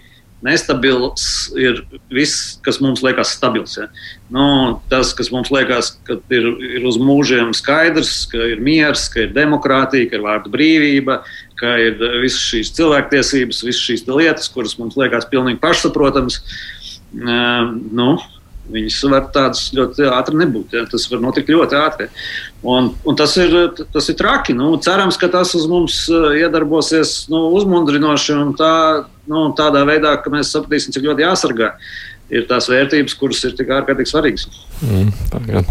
nestabils 0.46 1.26
ir 1.58 1.82
viss, 2.12 2.56
kas 2.64 2.78
mums 2.82 3.02
liekas 3.04 3.34
stabils. 3.36 3.76
Ja? 3.78 3.88
Nu, 4.32 4.46
tas, 4.92 5.12
kas 5.16 5.32
mums 5.34 5.50
liekas, 5.54 5.94
ka 6.06 6.18
ir, 6.32 6.48
ir 6.78 6.86
uz 6.88 6.98
mūžiem 7.02 7.52
skaidrs, 7.56 8.24
ka 8.30 8.40
ir 8.54 8.62
miers, 8.64 9.08
ka 9.12 9.24
ir 9.26 9.34
demokrātija, 9.36 10.10
ka 10.10 10.18
ir 10.18 10.24
vārda 10.26 10.52
brīvība, 10.52 11.20
ka 11.60 11.76
ir 11.82 12.00
visas 12.22 12.42
šīs 12.52 12.72
cilvēktiesības, 12.78 13.64
visas 13.66 13.84
šīs 13.90 14.06
lietas, 14.10 14.50
kuras 14.52 14.76
mums 14.80 14.98
liekas 14.98 15.28
pilnīgi 15.32 15.62
pašsaprotamas. 15.62 16.40
Nu, 17.16 18.16
Viņas 18.73 18.96
var 19.12 19.28
tādas 19.35 19.68
ļoti 19.76 20.08
ātri 20.11 20.40
nebūt. 20.40 20.75
Ja? 20.75 20.82
Tas 20.90 21.06
var 21.12 21.23
notikt 21.23 21.52
ļoti 21.52 21.78
ātri. 21.78 22.08
Un, 22.66 22.90
un 23.06 23.18
tas, 23.18 23.37
ir, 23.38 23.54
tas 23.94 24.11
ir 24.11 24.18
traki. 24.18 24.56
Nu, 24.58 24.73
cerams, 24.82 25.18
ka 25.20 25.30
tas 25.30 25.54
uz 25.58 25.68
mums 25.70 26.00
iedarbosies 26.11 27.28
nu, 27.30 27.46
uzmundrinoši 27.58 28.35
un 28.35 28.52
tā, 28.58 28.75
nu, 29.30 29.46
tādā 29.58 29.85
veidā, 29.87 30.16
ka 30.23 30.32
mēs 30.35 30.50
sapratīsim, 30.54 30.96
cik 30.96 31.06
ļoti 31.06 31.26
jāsargā 31.26 31.73
ir 32.35 32.46
tās 32.50 32.66
vērtības, 32.70 33.14
kuras 33.20 33.44
ir 33.46 33.54
tik 33.58 33.70
ārkārtīgi 33.70 34.11
svarīgas. 34.11 34.49
Mm, 34.82 35.62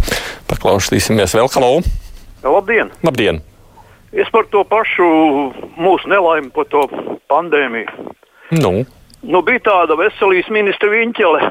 paklausīsimies 0.51 1.35
vēl, 1.35 1.51
Halo! 1.51 1.81
Labdien! 2.45 2.91
Labdien. 3.03 3.41
Es 4.15 4.29
par 4.31 4.45
to 4.47 4.61
pašu 4.69 5.05
mūsu 5.75 6.07
nelaimi, 6.07 6.51
par 6.55 6.69
to 6.71 6.85
pandēmiju. 7.31 8.11
Nu. 8.55 8.85
Nu, 9.25 9.41
bija 9.43 9.63
tāda 9.65 9.97
veselības 9.99 10.51
ministra 10.53 10.87
Viņķele, 10.93 11.49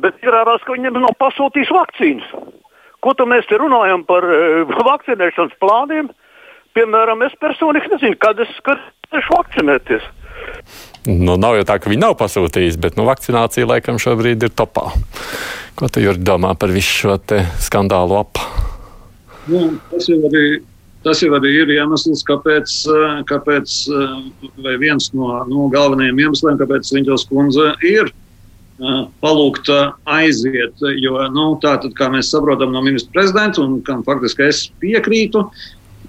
bet 0.00 0.18
izrādās, 0.22 0.64
ka 0.64 0.74
viņam 0.76 1.00
nav 1.02 1.14
pasūtījis 1.20 1.72
vakcīnas. 1.74 2.34
Ko 3.04 3.12
tad 3.16 3.28
mēs 3.30 3.46
te 3.50 3.58
runājam 3.60 4.04
par 4.08 4.26
uh, 4.26 4.74
vakcinēšanas 4.90 5.56
plāniem? 5.62 6.10
Piemēram, 6.74 7.22
es 7.22 7.34
personīgi 7.38 7.92
nezinu, 7.92 8.18
kad 8.18 8.40
es 8.42 8.50
gribēšu 8.66 9.36
vakcinēties. 9.36 10.06
Nu, 11.06 11.36
nav 11.38 11.58
jau 11.60 11.66
tā, 11.68 11.78
ka 11.78 11.92
viņi 11.92 12.02
nav 12.02 12.16
pasūtījuši, 12.18 12.80
bet 12.82 12.96
nu, 12.98 13.06
vakcinācija 13.06 13.68
laikam 13.70 14.00
šobrīd 14.02 14.48
ir 14.48 14.54
topā. 14.56 14.88
Ko 15.78 15.90
tu 15.92 16.02
domā 16.18 16.54
par 16.58 16.72
visu 16.74 17.04
šo 17.04 17.18
skandālu 17.62 18.18
ap? 18.18 18.40
Nu, 19.46 19.68
tas 19.92 20.08
jau 20.10 20.18
arī 20.26 20.46
Tas 21.04 21.20
jau 21.20 21.34
arī 21.36 21.50
ir 21.60 21.68
iemesls, 21.74 22.22
kāpēc, 22.24 22.74
eh, 22.88 23.16
kāpēc 23.28 23.72
eh, 23.92 24.12
vai 24.64 24.76
viens 24.80 25.10
no, 25.12 25.28
no 25.50 25.66
galvenajiem 25.72 26.22
iemesliem, 26.24 26.56
kāpēc 26.56 26.92
Viņģels 26.96 27.26
kundze 27.28 27.66
ir 27.84 28.08
palūgta 28.78 29.94
aiziet. 30.10 30.82
Jo 30.98 31.28
nu, 31.32 31.46
tā, 31.62 31.76
tad, 31.82 31.94
kā 31.98 32.10
mēs 32.12 32.32
saprotam 32.34 32.74
no 32.74 32.82
ministra 32.82 33.20
prezidenta, 33.20 33.62
un 33.62 33.80
kam 33.86 34.02
faktiski 34.06 34.48
es 34.48 34.66
piekrītu, 34.82 35.44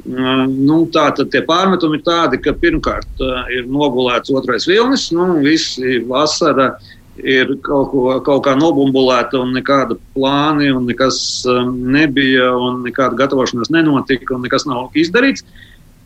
nu, 0.05 0.79
tā 0.93 1.07
tad 1.17 1.31
tie 1.33 1.41
pārmetumi 1.45 1.99
ir 1.99 2.05
tādi, 2.05 2.41
ka 2.41 2.53
pirmkārt 2.57 3.23
ir 3.53 3.69
nogulēts 3.69 4.33
otrais 4.33 4.67
vilnis, 4.69 5.09
nu, 5.15 5.39
visi 5.45 5.99
vasara 6.09 6.75
ir 7.21 7.53
kaut, 7.63 7.91
ko, 7.93 8.17
kaut 8.25 8.43
kā 8.45 8.55
nobumbulēta 8.59 9.39
un 9.39 9.53
nekāda 9.55 9.97
plāna, 10.15 10.67
un 10.75 10.89
nekas 10.89 11.45
nebija, 11.69 12.51
un 12.59 12.83
nekāda 12.85 13.15
gatavošanās 13.21 13.71
nenotika, 13.71 14.35
un 14.35 14.43
nekas 14.45 14.67
nav 14.67 14.91
izdarīts. 14.97 15.45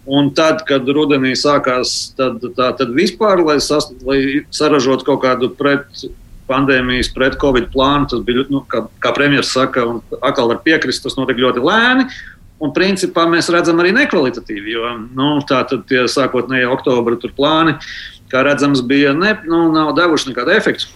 Un 0.10 0.32
tad, 0.34 0.64
kad 0.66 0.88
rudenī 0.90 1.36
sākās, 1.38 2.16
tad, 2.18 2.42
tā, 2.58 2.72
tad 2.78 2.94
vispār, 2.96 3.44
lai, 3.46 3.60
sas, 3.62 3.90
lai 4.06 4.42
saražotu 4.56 5.06
kaut 5.06 5.22
kādu 5.22 5.52
pret 5.54 6.08
pandēmijas, 6.50 7.12
pret 7.16 7.38
covid 7.42 7.70
plānu, 7.74 8.10
tas 8.12 8.26
bija, 8.26 8.46
nu, 8.52 8.64
kā, 8.70 8.84
kā 9.04 9.14
premjerministrs 9.16 9.56
saka, 9.56 9.86
un 9.88 10.20
atkal 10.20 10.52
var 10.52 10.62
piekrist, 10.66 11.06
tas 11.06 11.18
notika 11.20 11.46
ļoti 11.46 11.64
lēni. 11.64 12.10
Un 12.60 12.74
principā 12.76 13.24
mēs 13.32 13.48
redzam 13.54 13.80
arī 13.80 13.94
nekvalitatīvi, 13.96 14.74
jo 14.76 14.90
nu, 15.16 15.38
tā 15.48 15.62
tad 15.70 15.86
tie 15.88 16.04
sākotnēji 16.12 16.68
oktobra 16.68 17.16
plāni, 17.32 17.78
kā 18.32 18.44
redzams, 18.44 18.84
bija 18.84 19.14
ne, 19.16 19.38
nu, 19.48 19.70
nav 19.72 19.94
devuši 19.96 20.34
nekādu 20.34 20.58
efektu. 20.58 20.90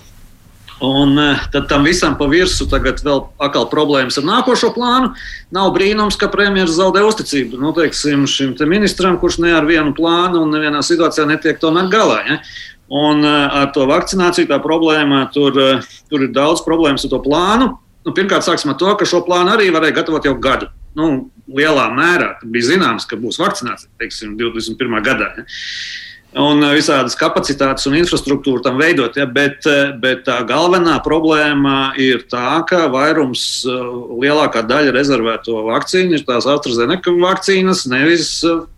Un 0.84 1.16
tad 1.52 1.70
tam 1.70 1.86
visam 1.88 2.18
pa 2.20 2.26
virsmu 2.28 2.66
tagad 2.68 3.00
vēl 3.06 3.22
atkal 3.46 3.70
problēmas 3.72 4.18
ar 4.20 4.26
nākošo 4.28 4.74
plānu. 4.76 5.14
Nav 5.56 5.72
brīnums, 5.76 6.18
ka 6.20 6.28
premjerministrs 6.34 6.80
zaudē 6.82 7.06
uzticību 7.08 7.60
nu, 7.62 7.72
teiksim, 7.78 8.26
šim 8.28 8.52
te 8.60 8.68
ministram, 8.68 9.16
kurš 9.22 9.40
ne 9.46 9.54
ar 9.56 9.68
vienu 9.70 9.94
plānu 9.96 10.42
un 10.44 10.52
nevienā 10.52 10.82
situācijā 10.84 11.30
netiek 11.30 11.62
tomēr 11.62 11.88
galā. 11.94 12.20
Ja? 12.28 12.40
Un 12.94 13.26
ar 13.26 13.72
to 13.74 13.88
vakcināciju 13.90 14.52
tā 14.52 14.60
problēma, 14.62 15.24
tur, 15.34 15.56
tur 16.12 16.26
ir 16.26 16.34
daudz 16.36 16.62
problēmas 16.66 17.08
ar 17.08 17.14
to 17.16 17.20
plānu. 17.24 17.72
Nu, 18.04 18.14
pirmkārt, 18.14 18.46
sāksim 18.46 18.74
ar 18.74 18.78
to, 18.78 18.92
ka 19.00 19.08
šo 19.08 19.24
plānu 19.26 19.56
arī 19.56 19.72
varēja 19.74 19.98
gatavot 20.02 20.28
jau 20.28 20.36
gadu. 20.44 20.70
Nu, 20.94 21.08
lielā 21.50 21.88
mērā 21.96 22.36
bija 22.44 22.74
zināms, 22.74 23.08
ka 23.10 23.18
būs 23.18 23.40
vakcinācija 23.42 23.90
teiksim, 24.04 24.36
21. 24.38 25.00
gadā. 25.08 25.32
Ja? 25.40 25.48
un 26.40 26.64
eh, 26.64 26.74
visādas 26.78 27.16
kapacitātes 27.20 27.86
un 27.90 27.98
infrastruktūru 28.00 28.64
tam 28.66 28.80
veidot. 28.82 29.16
Ja, 29.20 29.26
bet, 29.30 29.66
eh, 29.70 29.94
bet 30.00 30.26
tā 30.28 30.40
galvenā 30.48 30.98
problēma 31.06 31.94
ir 32.02 32.26
tā, 32.32 32.64
ka 32.70 32.88
vairums, 32.94 33.66
eh, 33.70 33.84
lielākā 34.24 34.66
daļa 34.70 34.96
rezervēto 34.96 35.64
vakcīnu 35.70 36.18
ir 36.18 36.26
tās 36.28 36.48
AstraZeneca 36.50 37.14
vakcīnas, 37.24 37.86
nevis 37.92 38.30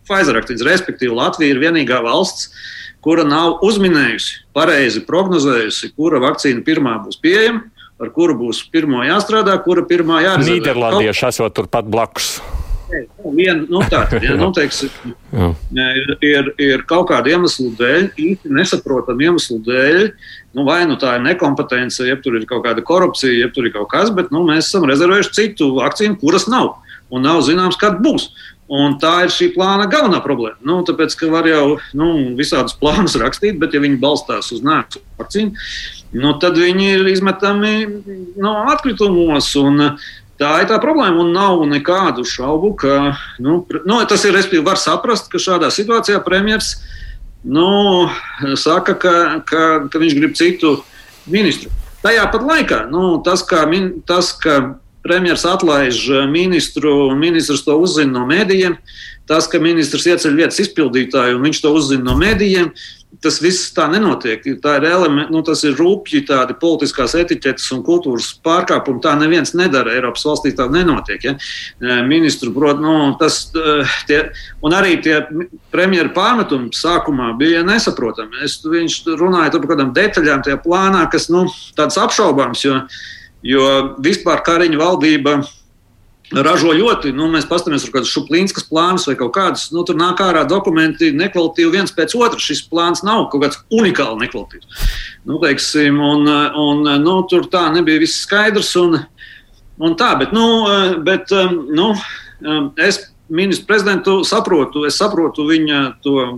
Pfizer 0.05 0.39
vakcīnas. 0.39 0.65
Respektīvi, 0.67 1.15
Latvija 1.15 1.55
ir 1.55 1.61
vienīgā 1.63 2.01
valsts, 2.03 2.49
kura 3.05 3.23
nav 3.27 3.61
uzminējusi, 3.65 4.41
pareizi 4.55 5.05
prognozējusi, 5.05 5.93
kura 5.95 6.21
vakcīna 6.23 6.65
pirmā 6.65 6.97
būs 7.05 7.21
pieejama. 7.21 7.67
Ar 7.95 8.09
kuru 8.11 8.33
būs 8.35 8.65
pirmā 8.73 9.05
jāstrādā, 9.07 9.53
kura 9.63 9.85
pirmā 9.87 10.17
jārezervē. 10.19 10.57
Nīderlandieši 10.57 11.29
esot 11.29 11.53
turpat 11.55 11.87
blakus. 11.87 12.33
Viena, 13.23 13.63
nu, 13.71 13.79
tā 13.89 14.03
ja, 14.21 14.35
nu, 14.37 14.51
teiksim, 14.53 14.91
ir, 16.01 16.11
ir, 16.23 16.49
ir 16.61 16.83
kaut 16.89 17.07
kāda 17.09 17.31
iemesla 17.33 17.71
dēļ, 17.79 18.09
īsti 18.21 18.51
nesaprotama 18.53 19.25
iemesla 19.25 19.57
dēļ, 19.65 20.01
nu, 20.55 20.65
vai 20.67 20.81
nu 20.89 20.99
tā 21.01 21.15
ir 21.17 21.23
nekompetence, 21.25 22.03
jeb 22.05 22.21
tur 22.23 22.37
ir 22.37 22.45
kaut 22.49 22.65
kāda 22.67 22.83
korupcija, 22.85 23.33
jeb 23.39 23.55
tur 23.55 23.69
ir 23.69 23.73
kaut 23.73 23.89
kas, 23.95 24.11
bet 24.15 24.29
nu, 24.35 24.43
mēs 24.47 24.69
esam 24.69 24.85
rezervējuši 24.91 25.33
citu 25.39 25.71
vakcīnu, 25.79 26.19
kuras 26.21 26.49
nav. 26.51 26.75
Un 27.13 27.25
nav 27.25 27.41
zināms, 27.45 27.77
kad 27.79 27.99
būs. 28.03 28.31
Un 28.65 28.95
tā 28.97 29.27
ir 29.27 29.33
šī 29.33 29.51
plāna 29.53 29.85
galvenā 29.85 30.17
problēma. 30.25 30.57
Nu, 30.65 30.79
tāpēc, 30.87 31.13
ka 31.19 31.29
var 31.29 31.45
jau 31.45 31.77
nu, 31.93 32.07
visādus 32.37 32.73
plānus 32.79 33.17
rakstīt, 33.21 33.59
bet 33.61 33.75
ja 33.77 33.81
viņi 33.83 33.99
balstās 34.01 34.49
uz 34.55 34.63
nākotnes 34.65 35.03
vakcīnu, 35.21 35.65
nu, 36.17 36.33
tad 36.41 36.57
viņi 36.57 36.87
ir 36.95 37.09
izmetami 37.13 37.75
no 38.41 38.59
atkritumos. 38.73 39.53
Un, 39.61 39.91
Tā 40.35 40.49
ir 40.59 40.65
tā 40.67 40.75
problēma, 40.83 41.21
un 41.23 41.29
nav 41.31 41.61
nekādu 41.71 42.25
šaubu, 42.27 42.73
ka 42.75 42.95
nu, 43.39 43.61
nu, 43.87 43.99
tas 44.03 44.25
ir. 44.27 44.33
Respektīvi, 44.35 44.65
var 44.67 44.75
saprast, 44.75 45.29
ka 45.31 45.39
šādā 45.39 45.69
situācijā 45.71 46.19
premjerministrs 46.25 46.81
nu, 47.45 48.09
saka, 48.59 48.97
ka, 48.99 49.13
ka, 49.47 49.61
ka 49.87 50.01
viņš 50.01 50.17
grib 50.17 50.35
citu 50.35 50.73
ministru. 51.31 51.71
Tajā 52.03 52.25
pat 52.33 52.43
laikā 52.45 52.81
nu, 52.91 53.21
tas, 53.25 53.45
ka, 53.47 53.63
tas, 54.09 54.33
ka 54.41 54.57
premjerministrs 55.05 55.53
atlaiž 55.53 56.01
ministru, 56.33 56.93
un 57.11 57.21
ministrs 57.21 57.63
to 57.65 57.77
uzzina 57.81 58.19
no 58.19 58.25
mēdījiem, 58.29 58.77
tas, 59.29 59.47
ka 59.49 59.61
ministrs 59.61 60.05
ieceļ 60.09 60.37
vietas 60.37 60.61
izpildītāju 60.65 61.37
un 61.37 61.47
viņš 61.47 61.61
to 61.63 61.73
uzzina 61.77 62.09
no 62.09 62.17
mēdījiem, 62.19 62.71
tas 63.21 63.37
viss 63.41 63.71
tā 63.75 63.85
nenotiek. 63.91 64.43
Tā 64.61 64.75
ir 64.79 64.87
element, 64.89 65.31
nu, 65.33 65.41
tas 65.45 65.63
ir 65.65 65.75
rūpīgi 65.77 66.25
tādi 66.29 66.55
politiskās 66.59 67.15
etiķetes 67.17 67.67
un 67.75 67.81
kultūras 67.85 68.31
pārkāpumi. 68.45 69.01
Tā 69.03 69.15
neviens 69.19 69.55
nedara. 69.57 69.95
Eiropas 69.95 70.25
valstī 70.27 70.51
tā 70.57 70.67
nenotiek. 70.71 71.25
Ja? 71.25 71.35
Ministru, 72.07 72.51
prot, 72.55 72.81
nu, 72.83 73.15
tas, 73.19 73.39
tie, 74.09 74.21
un 74.65 74.77
arī 74.77 74.97
tie 75.05 75.21
premjeras 75.73 76.15
pārmetumi 76.15 76.73
sākumā 76.75 77.31
bija 77.39 77.63
nesaprotami. 77.65 78.43
Es, 78.45 78.59
viņš 78.65 79.01
runāja 79.19 79.55
par 79.57 79.69
kādām 79.73 79.93
detaļām 79.95 80.45
tajā 80.45 80.61
plānā, 80.65 81.05
kas 81.11 81.29
nu, 81.33 81.47
tādas 81.77 81.99
apšaubāmas, 82.01 82.65
jo, 82.67 82.81
jo 83.45 83.67
vispār 84.03 84.41
Kariņa 84.45 84.79
valdība 84.81 85.39
ražo 86.33 86.73
ļoti. 86.73 87.13
Nu, 87.15 87.27
mēs 87.31 87.45
paskatāmies 87.49 87.85
uz 87.85 87.93
kādus 87.93 88.13
šuplīnskas 88.13 88.67
plānus 88.69 89.05
vai 89.09 89.15
kaut 89.19 89.33
kādus. 89.35 89.67
Nu, 89.73 89.85
tur 89.85 89.97
nāk 89.99 90.21
ārā 90.25 90.45
dokumenti 90.49 91.11
nekvalitīvi 91.13 91.75
viens 91.77 91.93
pēc 91.93 92.15
otra. 92.17 92.41
Šis 92.41 92.63
plāns 92.71 93.03
nav 93.05 93.27
kaut 93.31 93.45
kāds 93.45 93.61
unikāli 93.69 94.25
nekvalitīvs. 94.25 94.87
Nu, 95.29 95.39
teiksim, 95.43 95.99
un, 96.01 96.29
un, 96.65 96.85
nu, 97.03 97.17
tur 97.29 97.45
tā 97.51 97.67
nebija 97.75 98.01
viss 98.01 98.23
skaidrs. 98.25 98.73
Un, 98.81 98.97
un 99.77 99.97
tā, 99.99 100.15
bet, 100.19 100.33
nu, 100.35 100.47
bet, 101.05 101.33
nu, 101.69 101.91
es 102.81 103.03
ministru 103.29 103.65
prezidentu 103.67 104.23
saprotu, 104.23 104.83
es 104.85 104.97
saprotu 104.99 105.45
viņa 105.47 105.79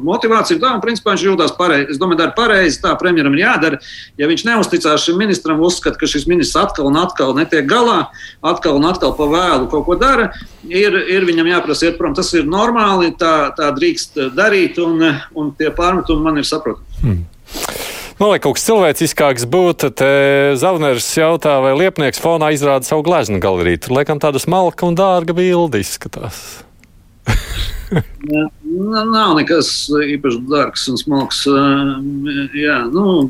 motivāciju. 0.03 0.59
Tā, 0.61 0.73
un 0.77 0.83
principā 0.83 1.13
viņš 1.15 1.25
jūtas 1.25 1.55
pareizi. 1.57 1.91
Es 1.91 1.99
domāju, 1.99 2.21
dara 2.21 2.35
pareizi. 2.37 2.79
Tā 2.83 2.93
premjeram 2.99 3.35
ir 3.35 3.43
jādara. 3.43 3.79
Ja 4.19 4.29
viņš 4.29 4.45
neusticās 4.47 5.03
šim 5.03 5.19
ministram, 5.19 5.61
uzskata, 5.63 5.99
ka 5.99 6.09
šis 6.09 6.27
ministrs 6.31 6.59
atkal 6.61 6.87
un 6.87 6.99
atkal 7.01 7.35
netiek 7.37 7.67
galā, 7.67 8.07
atkal 8.45 8.79
un 8.79 8.87
atkal 8.87 9.15
pa 9.17 9.27
vēlu 9.31 9.67
kaut 9.71 9.87
ko 9.87 9.97
dara, 9.99 10.29
ir, 10.67 10.95
ir 11.11 11.27
viņam 11.27 11.51
jāprasa 11.51 11.89
iet 11.89 11.99
prom. 11.99 12.15
Tas 12.15 12.31
ir 12.37 12.47
normāli, 12.47 13.11
tā, 13.19 13.51
tā 13.57 13.71
drīkst 13.75 14.21
darīt, 14.37 14.79
un, 14.83 15.03
un 15.35 15.51
tie 15.59 15.73
pārmetumi 15.75 16.23
man 16.23 16.39
ir 16.39 16.47
saprotami. 16.47 16.87
Hmm. 17.03 17.25
Nu, 18.17 18.31
lai 18.31 18.39
kaut 18.41 18.55
kas 18.57 18.63
cilvēciskāks 18.65 19.43
būtu, 19.45 19.91
tad 19.93 20.57
Zavners 20.57 21.05
jautā, 21.19 21.59
vai 21.61 21.75
liepnieks 21.77 22.17
fonā 22.23 22.49
izrāda 22.55 22.87
savu 22.87 23.03
gleznu 23.05 23.37
galeriju. 23.43 23.83
Tur 23.83 23.99
laikam 23.99 24.17
tāda 24.23 24.41
smalka 24.41 24.87
un 24.89 24.97
dārga 24.97 25.37
bilde 25.37 25.83
izskatās. 25.83 26.63
Nav 27.87 29.33
nekas 29.37 29.69
īpaši 29.87 30.41
dārgs 30.49 30.87
un 30.91 30.99
smalks. 30.99 31.43
Jā, 32.57 32.77
nu, 32.91 33.27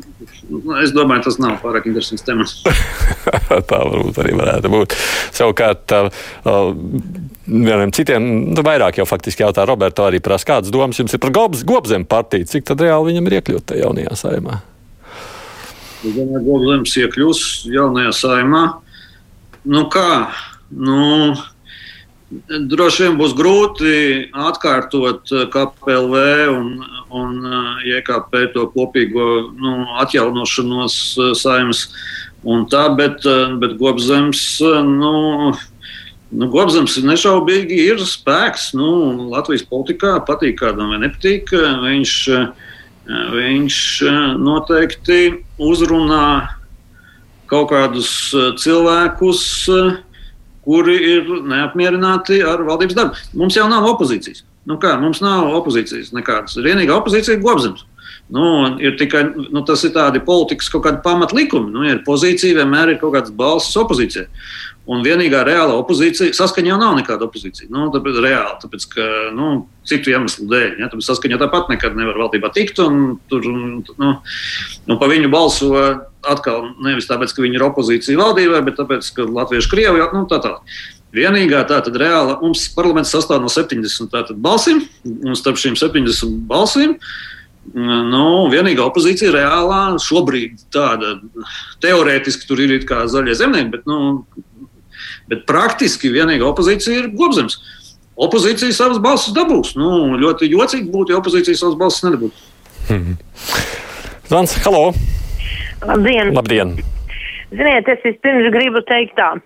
es 0.82 0.92
domāju, 0.96 1.24
tas 1.28 1.38
nav 1.42 1.58
pārāk 1.62 1.86
interesants 1.90 2.26
temats. 2.26 2.56
tā 3.70 3.78
varbūt 3.78 4.18
arī 4.24 4.34
varētu 4.38 4.72
būt. 4.72 4.96
Savukārt, 5.36 5.94
vienam 7.48 7.94
citiem, 7.94 8.26
nu, 8.52 8.64
vairāk 8.66 8.98
jau 9.00 9.06
faktiski 9.08 9.44
jautā 9.46 9.66
Roberto 9.68 10.06
arī 10.08 10.20
prasa, 10.24 10.50
kādas 10.54 10.74
domas 10.74 10.98
jums 10.98 11.14
ir 11.14 11.22
par 11.22 11.34
Gobs, 11.34 11.62
Gobzem 11.68 12.06
partiju, 12.08 12.48
cik 12.50 12.66
tad 12.68 12.82
reāli 12.84 13.12
viņam 13.12 13.30
ir 13.30 13.38
iekļūt 13.38 13.68
tajā 13.70 13.86
jaunajā 13.86 14.18
saimā? 14.18 14.58
Es 15.98 16.14
domāju, 16.14 16.44
Gobzems 16.46 16.98
iekļūs 17.04 17.44
jaunajā 17.74 18.12
saimā. 18.14 18.64
Nu 19.68 19.86
kā? 19.92 20.10
Nu, 20.70 21.34
Droši 22.28 23.06
vien 23.06 23.14
būs 23.16 23.32
grūti 23.32 23.92
atkārtot 24.36 25.30
eh, 25.32 25.46
KPLV 25.48 26.18
un, 26.52 26.66
un 27.16 27.38
eh, 27.40 27.86
JKP 27.88 28.42
to 28.52 28.66
kopīgo 28.74 29.28
nu, 29.56 29.72
atjaunošanos 30.02 30.96
eh, 31.16 31.30
saimnes 31.40 31.86
un 32.44 32.66
tā, 32.68 32.84
bet, 32.98 33.24
bet 33.58 33.78
Gobzems, 33.80 34.42
nu, 34.60 35.14
nu, 36.30 36.50
Gobzems 36.52 36.98
nešaubīgi 37.02 37.80
ir 37.88 38.04
spēks 38.04 38.70
nu, 38.78 38.90
Latvijas 39.32 39.64
politikā, 39.66 40.12
patīk 40.28 40.60
kādam 40.60 40.92
vai 40.92 41.00
nepatīk. 41.02 41.50
Viņš, 41.82 42.12
viņš 43.34 43.80
noteikti 44.38 45.18
uzrunā 45.58 46.28
kaut 47.50 47.72
kādus 47.72 48.12
cilvēkus, 48.62 49.42
kuri 50.66 50.96
ir 51.14 51.28
neapmierināti 51.48 52.40
ar 52.46 52.64
valdības 52.66 52.96
darbu. 52.98 53.26
Mums 53.38 53.58
jau 53.58 53.68
nav 53.70 53.86
opozīcijas. 53.92 54.44
Nu 54.68 54.76
kā, 54.80 54.96
mums 55.00 55.22
nav 55.24 55.52
opozīcijas 55.56 56.10
nekādas. 56.16 56.58
Vienīgā 56.60 56.98
opozīcija 56.98 57.38
ir 57.38 57.44
Gobzems. 57.44 57.86
Nu, 58.28 58.44
ir 58.84 58.98
tikai 59.00 59.22
nu, 59.32 59.62
tas 59.64 59.80
ir 59.88 59.94
tādi 59.94 60.20
politikas 60.20 60.68
kaut 60.68 60.84
kādi 60.84 61.00
pamatlikumi. 61.04 61.72
Nu, 61.72 61.86
ir 61.88 62.02
pozīcija, 62.04 62.58
vienmēr 62.60 62.92
ir 62.92 62.98
kaut 63.00 63.14
kādas 63.14 63.32
balsis 63.32 63.78
opozīcijai. 63.80 64.26
Un 64.88 65.00
vienīgā 65.04 65.40
reāla 65.44 65.76
opozīcija, 65.80 66.36
saskaņā 66.36 66.72
jau 66.72 66.78
nav 66.80 66.94
nekāda 66.96 67.24
opozīcija. 67.24 67.70
Nu, 67.72 67.88
tāpēc, 67.92 68.20
reāli, 68.24 68.54
tāpēc, 68.60 68.86
ka 68.92 69.08
nu, 69.36 69.48
citu 69.88 70.12
iemeslu 70.12 70.48
dēļ. 70.48 70.76
Ja, 70.82 70.90
tāpēc 70.92 71.08
saskaņā 71.08 71.40
tāpat 71.40 71.72
nekad 71.72 71.96
nevar 71.96 72.20
valdībā 72.24 72.52
tikt. 72.56 72.80
Tur 73.32 73.48
nu, 73.48 74.12
nu, 74.88 74.96
pa 75.00 75.10
viņu 75.12 75.32
balso 75.32 75.72
atkal 76.28 76.70
nevis 76.84 77.08
tāpēc, 77.08 77.34
ka 77.34 77.44
viņi 77.44 77.58
ir 77.58 77.66
opozīcija 77.68 78.20
valdībai, 78.20 78.62
bet 78.66 78.78
tāpēc, 78.80 79.10
ka 79.16 79.26
Latviešu 79.26 79.72
krievi 79.72 80.04
nu, 80.14 80.26
tā 80.30 80.40
tā. 80.44 80.54
Vienīgā 81.14 81.62
tā 81.68 81.80
tad 81.84 81.96
reāla 81.96 82.36
mums 82.42 82.66
parlaments 82.76 83.14
sastāv 83.14 83.40
no 83.40 83.48
70 83.48 84.36
balsīm, 84.44 84.82
un 85.08 85.38
starp 85.38 85.60
šīm 85.60 85.78
70 85.80 86.42
balsīm 86.50 86.98
nu, 87.74 88.24
vienīgā 88.52 88.84
opozīcija 88.86 89.32
reālā 89.34 89.80
šobrīd 90.02 90.68
tāda 90.72 91.18
teorētiski 91.84 92.48
tur 92.48 92.62
ir 92.64 92.84
kā 92.88 93.04
zaļie 93.10 93.36
zemnieki, 93.38 93.72
bet, 93.76 93.88
nu, 93.88 94.22
bet 95.30 95.44
praktiski 95.48 96.12
vienīgā 96.14 96.46
opozīcija 96.48 97.02
ir 97.02 97.12
Gobzems. 97.16 97.60
Opozīcija 98.18 98.74
savas 98.74 98.98
balsis 98.98 99.34
dabūs. 99.36 99.76
Nu, 99.78 100.16
ļoti 100.18 100.48
jocīgi 100.50 100.90
būtu, 100.90 101.14
ja 101.14 101.20
opozīcija 101.20 101.60
savas 101.60 101.78
balsis 101.78 102.02
nedabūtu. 102.08 102.48
Hmm. 102.88 103.14
Zvans, 104.26 104.58
halo! 104.64 104.90
Labdien! 105.86 106.34
Labdien. 106.34 106.74
Ziniet, 107.54 107.88
es 107.88 108.02
vispirms 108.04 108.50
gribu 108.52 108.82
teikt 108.88 109.16
tā. 109.18 109.36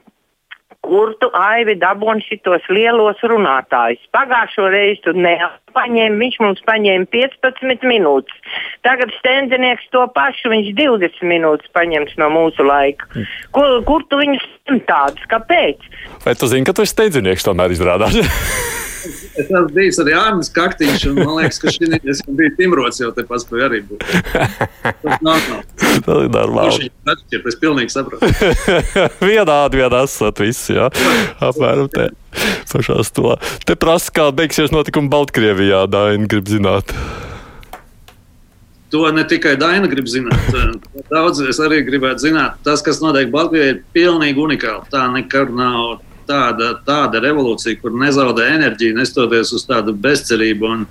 kur 0.83 1.13
tu 1.23 1.29
aivi 1.39 1.77
dabūni 1.79 2.25
šitos 2.27 2.65
lielos 2.75 3.21
runātājus. 3.31 4.03
Pagājušo 4.15 4.67
reizi 4.73 4.99
tu 5.05 5.15
nepaņēmi, 5.15 6.19
viņš 6.19 6.39
mums 6.43 6.63
paņēma 6.67 7.07
15 7.13 7.87
minūtes. 7.87 8.57
Tagad 8.83 9.15
stendinieks 9.21 9.87
to 9.95 10.03
pašu, 10.17 10.51
viņš 10.51 10.73
20 10.81 11.23
minūtes 11.31 11.71
paņems 11.77 12.19
no 12.19 12.33
mūsu 12.35 12.67
laika. 12.67 13.07
Kur, 13.55 13.79
kur 13.87 14.03
tu 14.11 14.19
viņus 14.25 14.49
tādus? 14.91 15.23
Kāpēc? 15.31 15.87
Vai 16.27 16.35
tu 16.35 16.51
zini, 16.51 16.67
ka 16.67 16.75
tu 16.75 16.83
esi 16.83 16.97
steidzinieks 16.97 17.47
tomēr 17.47 17.79
izrādās? 17.79 18.19
Es 19.03 19.43
esmu 19.43 19.63
bijis 19.75 19.99
arī 20.03 20.15
Arnēs 20.19 20.51
Kaktiņš, 20.55 21.07
un 21.11 21.19
man 21.19 21.35
liekas, 21.41 21.59
ka 21.63 21.73
šī 21.75 21.89
es 21.99 22.23
biju 22.29 22.55
Timrots 22.59 23.01
jau 23.03 23.11
te 23.17 23.25
paspēju 23.27 23.67
arī 23.67 23.83
būt. 23.89 24.05
Tas 25.03 25.25
nav 25.25 25.41
nav. 25.49 25.63
Tas 25.77 26.11
ir 26.13 26.31
normāli. 26.33 26.91
Es 27.43 27.59
pilnīgi 27.61 27.95
saprotu. 27.95 28.31
Vienādi 29.29 29.83
vien 29.83 29.99
esat 30.03 30.43
visi, 30.43 30.77
jā. 30.79 30.91
Apmēram 31.43 31.91
te. 31.93 32.11
Pašā 32.73 33.03
stulā. 33.05 33.37
Te 33.69 33.77
prasa, 33.77 34.13
kā 34.17 34.31
beigsies 34.33 34.73
notikumi 34.73 35.13
Baltkrievijā, 35.13 35.85
Daina 35.93 36.31
grib 36.31 36.49
zināt. 36.49 36.95
To 38.93 39.09
ne 39.13 39.25
tikai 39.29 39.55
Daina 39.61 39.89
grib 39.93 40.09
zināt. 40.09 40.49
Daudz 41.13 41.43
es 41.49 41.61
arī 41.65 41.83
gribētu 41.85 42.29
zināt. 42.29 42.57
Tas, 42.65 42.85
kas 42.85 43.03
notiek 43.05 43.29
Baltkrievijā, 43.33 43.77
ir 43.77 43.85
pilnīgi 43.97 44.41
unikāli. 44.41 44.89
Tā 44.93 45.07
nekad 45.13 45.53
nav 45.57 46.01
tāda, 46.29 46.73
tāda 46.87 47.21
revolūcija, 47.23 47.79
kur 47.83 47.95
nezaudē 47.99 48.49
enerģiju, 48.57 48.97
nestoties 48.99 49.53
uz 49.57 49.65
tādu 49.69 49.95
bezcerību 50.05 50.69
un, 50.69 50.83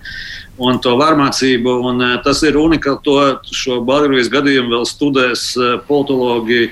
un 0.61 0.79
to 0.83 0.95
varmācību. 0.99 1.75
Un, 1.89 2.01
uh, 2.05 2.15
tas 2.25 2.43
ir 2.47 2.59
unikāli. 2.59 3.01
To 3.07 3.17
šo 3.55 3.81
Baltkrievijas 3.87 4.31
gadījumu 4.33 4.75
vēl 4.75 4.87
studēs 4.89 5.45
uh, 5.59 5.75
politologi 5.87 6.69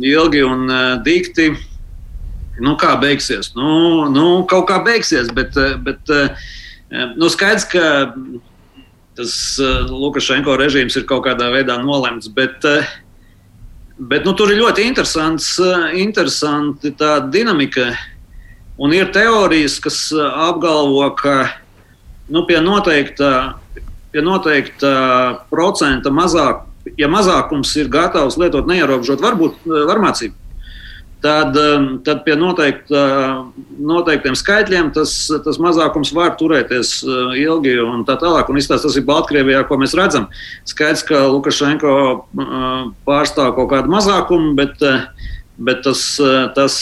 ilgi 0.00 0.42
un 0.46 0.66
uh, 0.70 0.82
dikti. 1.04 1.52
Nu, 2.62 2.76
kā 2.78 2.94
beigsies? 3.02 3.52
Nu, 3.58 4.04
nu, 4.14 4.26
kaut 4.50 4.68
kā 4.70 4.78
beigsies, 4.86 5.32
bet, 5.34 5.56
bet 5.82 6.10
nu, 7.18 7.26
skaidrs, 7.26 7.64
ka 7.66 7.88
tas 9.18 9.32
Lukašenko 9.90 10.54
režīms 10.60 10.94
ir 10.94 11.06
kaut 11.10 11.24
kādā 11.26 11.48
veidā 11.50 11.80
nolemts. 11.82 12.30
Bet, 12.30 12.62
uh, 12.62 12.86
Bet 13.94 14.24
nu, 14.26 14.32
tur 14.34 14.50
ir 14.50 14.58
ļoti 14.58 14.88
interesants, 14.88 15.52
interesanti 15.94 16.90
tā 16.98 17.20
dinamika. 17.30 17.92
Un 18.74 18.90
ir 18.90 19.12
teorijas, 19.14 19.76
kas 19.78 19.98
apgalvo, 20.18 21.06
ka 21.14 21.52
nu, 22.26 22.42
pie, 22.48 22.58
noteikta, 22.58 23.28
pie 24.10 24.24
noteikta 24.24 24.94
procenta 25.46 26.10
mazāk, 26.10 26.64
ja 26.98 27.06
mazākums 27.06 27.70
ir 27.78 27.92
gatavs 27.92 28.34
lietot 28.40 28.66
neierobežot 28.66 29.22
varbūt 29.22 29.62
varmācību, 29.70 30.34
tad, 31.24 31.56
tad 32.04 32.20
pie 32.26 32.34
noteikta, 32.36 33.02
noteiktiem 33.80 34.36
skaitļiem 34.36 34.90
tas, 34.96 35.14
tas 35.46 35.58
mazākums 35.62 36.12
var 36.16 36.34
turēties 36.40 36.98
ilgi 37.40 37.78
un 37.80 38.04
tā 38.08 38.18
tālāk. 38.20 38.50
Un 38.52 38.60
izstāst, 38.60 38.84
tas 38.84 38.98
ir 39.00 39.06
Baltkrievijā, 39.08 39.62
ko 39.68 39.78
mēs 39.80 39.96
redzam. 39.96 40.28
Skaidrs, 40.68 41.04
ka 41.08 41.24
Lukašenko 41.32 41.94
pārstāv 43.08 43.54
kaut 43.56 43.72
kādu 43.72 43.92
mazākumu, 43.94 44.52
bet, 44.58 44.84
bet 45.56 45.84
tas, 45.86 46.04
tas 46.56 46.78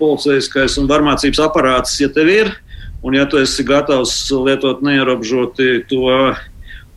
policiskais 0.00 0.78
un 0.80 0.88
varmācības 0.90 1.42
aparāts, 1.44 1.98
ja 2.00 2.08
tev 2.12 2.32
ir, 2.32 2.54
un 3.04 3.18
ja 3.18 3.26
tu 3.28 3.40
esi 3.42 3.66
gatavs 3.66 4.14
lietot 4.32 4.80
neierobežoti 4.86 5.82
to 5.90 6.08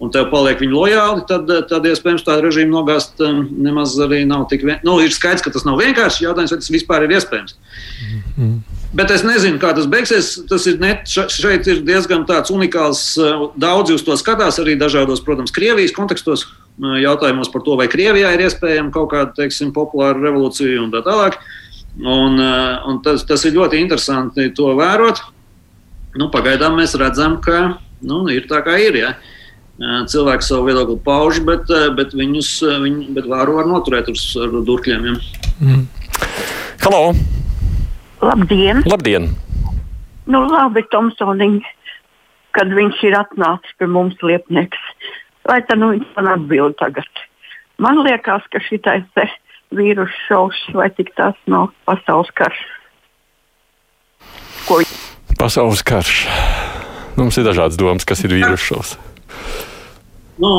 un 0.04 0.12
tev 0.12 0.28
paliek 0.32 0.60
viņi 0.60 0.76
lojāli, 0.76 1.24
tad, 1.30 1.50
tad 1.70 1.86
iespējams 1.88 2.26
tādu 2.28 2.50
režīmu 2.50 2.74
nogāzt 2.74 3.22
nemaz 3.22 3.96
arī 4.04 4.24
nav 4.28 4.48
tik 4.52 4.66
vienkārši. 4.66 4.88
Nu, 4.88 4.98
ir 5.04 5.14
skaidrs, 5.16 5.44
ka 5.46 5.54
tas 5.56 5.64
nav 5.68 5.80
vienkārši 5.80 6.26
jautājums, 6.28 6.52
vai 6.52 6.60
tas 6.62 6.74
vispār 6.74 7.06
ir 7.06 7.16
iespējams. 7.16 7.56
Mm. 8.36 8.58
Bet 8.96 9.12
es 9.12 9.26
nezinu, 9.28 9.60
kā 9.60 9.74
tas 9.76 9.88
beigsies. 9.92 10.30
Tas 10.48 10.66
ir 10.72 10.78
net, 10.80 11.04
šeit 11.08 11.68
ir 11.72 11.82
diezgan 11.88 12.24
unikāls. 12.28 13.02
Daudzi 13.60 13.96
uz 13.98 14.04
to 14.08 14.16
skatās, 14.20 14.60
arī 14.64 14.78
dažādos, 14.80 15.24
protams, 15.24 15.52
Krievijas 15.56 15.96
kontekstos, 15.96 16.46
jautājumos 16.80 17.52
par 17.52 17.64
to, 17.66 17.76
vai 17.80 17.90
Krievijā 17.92 18.32
ir 18.36 18.46
iespējama 18.48 18.94
kaut 18.96 19.12
kāda, 19.12 19.34
teiksim, 19.36 19.74
populāra 19.76 20.20
revolūcija 20.20 20.80
un 20.84 20.92
tā 20.96 21.04
tālāk. 21.08 21.40
Un, 21.96 22.40
un 22.40 23.00
tas, 23.04 23.24
tas 23.28 23.44
ir 23.48 23.56
ļoti 23.56 23.80
interesanti 23.84 24.50
to 24.56 24.72
vērot. 24.80 25.24
Nu, 26.20 26.30
pagaidām 26.32 26.80
mēs 26.80 26.96
redzam, 27.00 27.40
ka 27.44 27.78
nu, 28.04 28.26
ir 28.32 28.48
tā 28.48 28.62
kā 28.64 28.78
ir. 28.80 29.00
Ja. 29.00 29.16
Cilvēki 29.76 30.46
savu 30.48 30.70
viedokli 30.70 30.96
pauž, 31.04 31.42
bet, 31.44 31.68
bet 31.98 32.14
viņus 32.16 32.52
viņu, 32.84 33.08
bet 33.18 33.26
vāru 33.28 33.58
var 33.58 33.68
noturēt 33.68 34.08
uz, 34.14 34.24
durkļiem. 34.40 35.10
Ja. 35.10 35.16
Mm. 35.60 35.82
Halo! 36.86 37.02
Labdien! 38.24 38.86
Labdien! 38.88 39.34
Nu, 40.32 40.42
labi, 40.48 40.82
Tomsoniņ, 40.90 41.58
kad 42.56 42.72
viņš 42.72 43.02
ir 43.10 43.18
atnācis 43.20 43.76
pie 43.78 43.90
mums 43.92 44.16
liepnieks. 44.24 44.80
Lai 45.46 45.60
tā 45.68 45.76
nu 45.78 45.92
viņš 45.92 46.14
man 46.16 46.32
atbild 46.32 46.78
tagad. 46.80 47.10
Man 47.78 48.00
liekas, 48.06 48.48
ka 48.50 48.62
šitais 48.64 49.04
vīrusu 49.76 50.22
šovs 50.30 50.62
vai 50.74 50.88
tik 50.96 51.12
tas 51.20 51.36
nav 51.52 51.74
pasaules 51.86 52.32
karš. 52.40 52.62
Ko? 54.70 54.80
Pasaules 55.38 55.84
karš. 55.86 56.24
Mums 57.20 57.38
ir 57.38 57.46
dažādas 57.46 57.78
domas, 57.80 58.08
kas 58.08 58.24
ir 58.24 58.34
vīrusu 58.40 58.72
šovs. 58.72 58.96
Nu, 60.42 60.52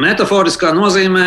metaforiskā 0.00 0.72
nozīmē 0.76 1.26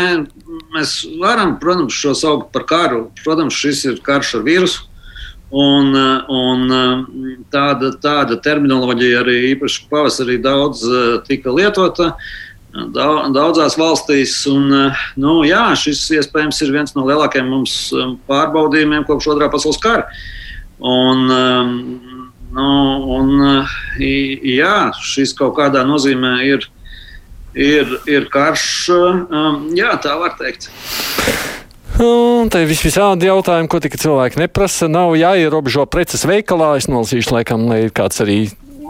mēs 0.74 0.96
varam, 1.22 1.58
protams, 1.62 1.94
šo 1.94 2.16
saukt 2.18 2.50
par 2.56 2.66
karu. 2.70 3.06
Protams, 3.24 3.58
šis 3.58 3.86
ir 3.92 4.02
karš 4.06 4.38
ar 4.40 4.48
vīrusu. 4.48 4.88
Un, 5.54 5.94
un 6.34 6.72
tāda, 7.54 7.92
tāda 8.02 8.40
terminoloģija 8.42 9.20
arī 9.22 9.36
īpaši 9.52 9.84
pavasarī 9.92 10.40
daudz 10.42 10.82
tika 11.28 11.54
lietota 11.54 12.16
daudzās 12.74 13.78
valstīs. 13.78 14.34
Un, 14.50 14.72
nu, 15.22 15.36
jā, 15.46 15.68
šis 15.78 16.08
iespējams 16.18 16.62
ir 16.66 16.74
viens 16.74 16.96
no 16.98 17.06
lielākajiem 17.06 17.54
mums 17.54 17.76
pārbaudījumiem 18.30 19.06
kopš 19.06 19.30
otrā 19.36 19.52
pasaules 19.54 19.78
kara. 19.84 20.08
Un, 20.82 21.28
nu, 22.58 22.72
un, 23.20 23.46
jā, 24.00 24.78
šis 25.04 25.36
kaut 25.38 25.58
kādā 25.60 25.84
nozīmē 25.88 26.36
ir, 26.48 26.68
ir, 27.54 27.98
ir 28.10 28.30
karš. 28.34 28.66
Jā, 29.78 29.94
tā 30.04 30.16
var 30.22 30.38
teikt. 30.40 30.70
Un 32.02 32.50
te 32.50 32.64
vis 32.66 32.82
visādi 32.82 33.28
jautājumi, 33.30 33.70
ko 33.70 33.78
tikai 33.84 34.00
cilvēki 34.02 34.42
neprasa. 34.42 34.90
Nav 34.90 35.14
jāierobežo 35.20 35.86
preces 35.86 36.26
veikalā. 36.26 36.74
Es 36.80 36.90
nolasīšu, 36.90 37.36
laikam, 37.36 37.68
lai 37.70 37.84
ir 37.86 37.94
kāds 37.94 38.18
arī 38.24 38.40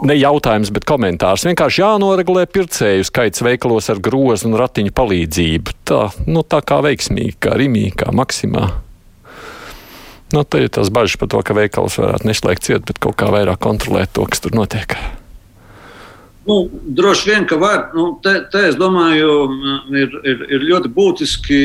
ne 0.04 0.16
jautājums, 0.16 0.72
bet 0.74 0.86
komentārs. 0.88 1.44
Vienkārši 1.46 1.82
jānoregulē 1.82 2.46
pircēju 2.50 3.04
skaits 3.06 3.44
veikalos 3.44 3.90
ar 3.92 4.00
grozu 4.04 4.48
un 4.48 4.58
ratiņu 4.60 4.94
palīdzību. 4.96 5.76
Tā, 5.88 6.00
nu, 6.26 6.42
tā 6.48 6.64
kā 6.66 6.80
veiksmīgi, 6.84 7.36
kā 7.44 7.54
Rimī, 7.60 7.90
kā 7.96 8.12
Maksimā. 8.14 8.70
Nu, 10.32 10.42
te 10.44 10.64
ir 10.64 10.72
tas 10.72 10.88
bažas 10.90 11.18
par 11.20 11.28
to, 11.30 11.42
ka 11.44 11.56
veikals 11.56 11.98
varētu 12.00 12.26
neslēgt 12.26 12.64
ciet, 12.66 12.86
bet 12.88 12.98
kaut 13.02 13.18
kā 13.20 13.28
vairāk 13.32 13.60
kontrolēt 13.62 14.14
to, 14.16 14.24
kas 14.30 14.42
tur 14.42 14.56
notiek. 14.56 14.96
Nu, 16.48 16.68
droši 16.72 17.30
vien, 17.30 17.44
ka 17.48 17.56
var. 17.60 17.90
Nu, 17.96 18.14
te, 18.24 18.38
te, 18.52 18.66
es 18.70 18.78
domāju, 18.80 19.34
ir, 19.96 20.16
ir, 20.24 20.46
ir 20.56 20.66
ļoti 20.72 20.90
būtiski 20.92 21.60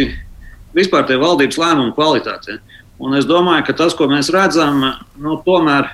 vispār 0.76 1.08
tie 1.08 1.17
valdības 1.19 1.60
lēmumu 1.60 1.95
kvalitāte. 1.98 2.60
Un 3.00 3.15
es 3.15 3.28
domāju, 3.28 3.63
ka 3.67 3.76
tas, 3.80 3.95
ko 3.95 4.10
mēs 4.12 4.32
redzam, 4.36 4.84
nu, 5.19 5.39
tomēr 5.45 5.88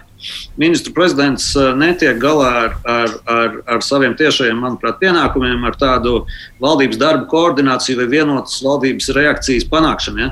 ministru 0.57 0.93
prezidents 0.95 1.51
netiek 1.77 2.17
galā 2.21 2.49
ar, 2.63 2.75
ar, 2.89 3.15
ar, 3.29 3.57
ar 3.75 3.83
saviem 3.85 4.15
tiešajiem, 4.17 4.57
manuprāt, 4.57 4.97
pienākumiem, 5.01 5.65
ar 5.67 5.77
tādu 5.79 6.23
valdības 6.63 6.99
darbu 7.01 7.27
koordināciju 7.29 7.99
vai 7.99 8.07
vienotas 8.09 8.57
valdības 8.65 9.11
reakcijas 9.17 9.67
panākšanu. 9.69 10.23
Ja? 10.23 10.31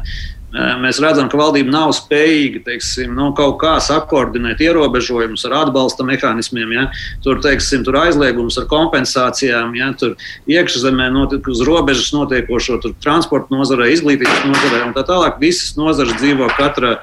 Mēs 0.54 1.00
redzam, 1.02 1.26
ka 1.32 1.38
valdība 1.40 1.72
nav 1.74 1.92
spējīga 1.98 2.60
teiksim, 2.68 3.16
nu, 3.18 3.32
kaut 3.34 3.56
kā 3.64 3.72
sakoordinēt 3.82 4.60
ierobežojumus 4.62 5.48
ar 5.48 5.56
atbalsta 5.64 6.06
mehānismiem. 6.06 6.76
Ja? 6.76 6.84
Tur, 7.26 7.40
teiksim, 7.42 7.82
tur 7.88 7.98
aizliegums 8.04 8.60
ar 8.62 8.68
kompensācijām, 8.70 9.72
ja? 9.80 9.90
tur 9.98 10.14
iekšzemē 10.52 11.08
notiek, 11.16 11.50
uz 11.50 11.64
robežas 11.66 12.12
notiekošo, 12.14 12.78
transporta 13.02 13.50
nozarē, 13.56 13.90
izglītības 13.96 14.46
nozarē 14.52 14.84
un 14.86 14.94
tā 14.94 15.02
tālāk. 15.08 15.42
Visas 15.42 15.74
nozares 15.80 16.20
dzīvo 16.22 16.52
katra, 16.54 17.00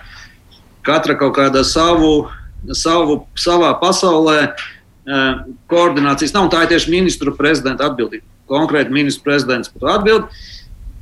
katra 0.87 1.19
kaut 1.19 1.35
kādā 1.41 1.65
savu, 1.67 2.29
savu, 2.71 3.25
savā 3.35 3.73
pasaulē. 3.83 4.53
Koordinācijas 5.67 6.37
nav, 6.39 6.53
tā 6.55 6.63
ir 6.63 6.77
tieši 6.77 6.95
ministru 6.95 7.35
prezidenta 7.35 7.91
atbildība. 7.91 8.23
Konkrēti 8.51 8.95
ministru 8.95 9.27
prezidents 9.27 9.75
par 9.75 9.83
to 9.83 9.95
atbildību. 9.97 10.50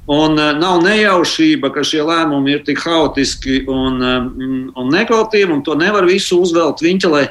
Un 0.09 0.39
uh, 0.41 0.53
nav 0.57 0.81
nejaušība, 0.85 1.71
ka 1.75 1.85
šie 1.85 2.01
lēmumi 2.07 2.57
ir 2.57 2.65
tik 2.65 2.81
haotiski 2.85 3.63
un, 3.69 4.01
um, 4.01 4.29
un 4.73 4.93
nekvalitatīvi, 4.95 5.53
un 5.53 5.65
to 5.67 5.77
nevar 5.79 6.09
visu 6.09 6.41
uzvelt 6.41 6.81
viņķelē, 6.85 7.25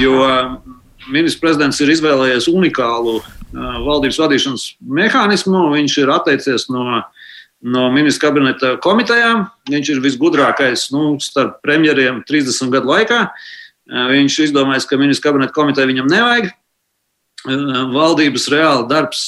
jo 0.00 0.14
ministrs 1.12 1.38
prezidents 1.40 1.78
ir 1.80 1.92
izvēlējies 1.92 2.48
unikālu 2.50 3.18
uh, 3.20 3.26
valdības 3.84 4.18
vadīšanas 4.22 4.64
mehānismu. 4.98 5.68
Viņš 5.76 5.98
ir 6.02 6.14
atteicies 6.16 6.70
no 6.72 7.02
no 7.60 7.90
ministra 7.92 8.28
kabineta 8.28 8.74
komitejām. 8.82 9.44
Viņš 9.70 9.92
ir 9.94 10.04
visgudrākais 10.04 10.88
nu, 10.94 11.18
starp 11.22 11.60
premjeriem 11.64 12.22
30 12.28 12.72
gadu 12.72 12.92
laikā. 12.94 13.20
Viņš 13.90 14.38
izdomājis, 14.46 14.86
ka 14.88 14.98
ministra 15.00 15.30
kabineta 15.30 15.54
komiteja 15.56 15.90
viņam 15.90 16.08
nevajag. 16.10 16.50
Valdības 17.94 18.48
reāli 18.52 18.88
darbs 18.90 19.26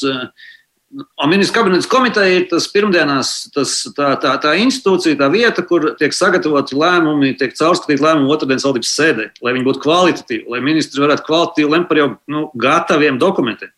Un 0.93 1.31
ministrs 1.31 1.55
kabinets 1.57 1.89
komiteja 1.89 2.37
ir 2.37 2.43
tas 2.51 2.67
pirmdienās, 2.69 3.29
tas, 3.55 3.79
tā, 3.97 4.11
tā, 4.21 4.35
tā 4.43 4.51
institūcija, 4.61 5.17
tā 5.17 5.31
vieta, 5.33 5.65
kur 5.65 5.87
tiek 5.97 6.13
sagatavoti 6.13 6.77
lēmumi, 6.77 7.33
tiek 7.41 7.55
caurskatīti 7.57 8.05
lēmumi 8.05 8.29
otrdienas 8.35 8.67
valdības 8.69 8.91
sēdē, 8.99 9.29
lai 9.41 9.55
viņi 9.57 9.67
būtu 9.71 9.81
kvalitatīvi, 9.87 10.45
lai 10.53 10.61
ministri 10.65 11.01
varētu 11.01 11.25
kvalitatīvi 11.31 11.73
lemt 11.73 11.89
par 11.89 12.03
jau 12.03 12.09
nu, 12.29 12.45
gataviem 12.61 13.17
dokumentiem. 13.23 13.73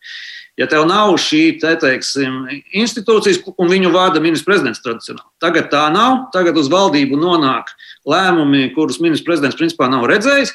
Ja 0.59 0.67
tev 0.71 0.89
nav 0.91 1.15
šī 1.19 1.45
te, 1.63 1.77
teiksim, 1.83 2.45
institūcijas, 2.83 3.41
un 3.55 3.71
viņu 3.71 3.95
vada 3.95 4.23
ministrs 4.23 4.47
prezidents 4.47 4.83
tradicionāli, 4.83 5.27
tagad 5.43 5.71
tā 5.71 5.87
nav. 5.95 6.29
Tagad 6.35 6.59
uz 6.59 6.71
valdību 6.71 7.19
nonāk 7.19 7.71
lēmumi, 8.11 8.73
kurus 8.75 8.99
ministrs 9.03 9.27
prezidents 9.27 9.59
principā 9.59 9.91
nav 9.91 10.07
redzējis 10.11 10.55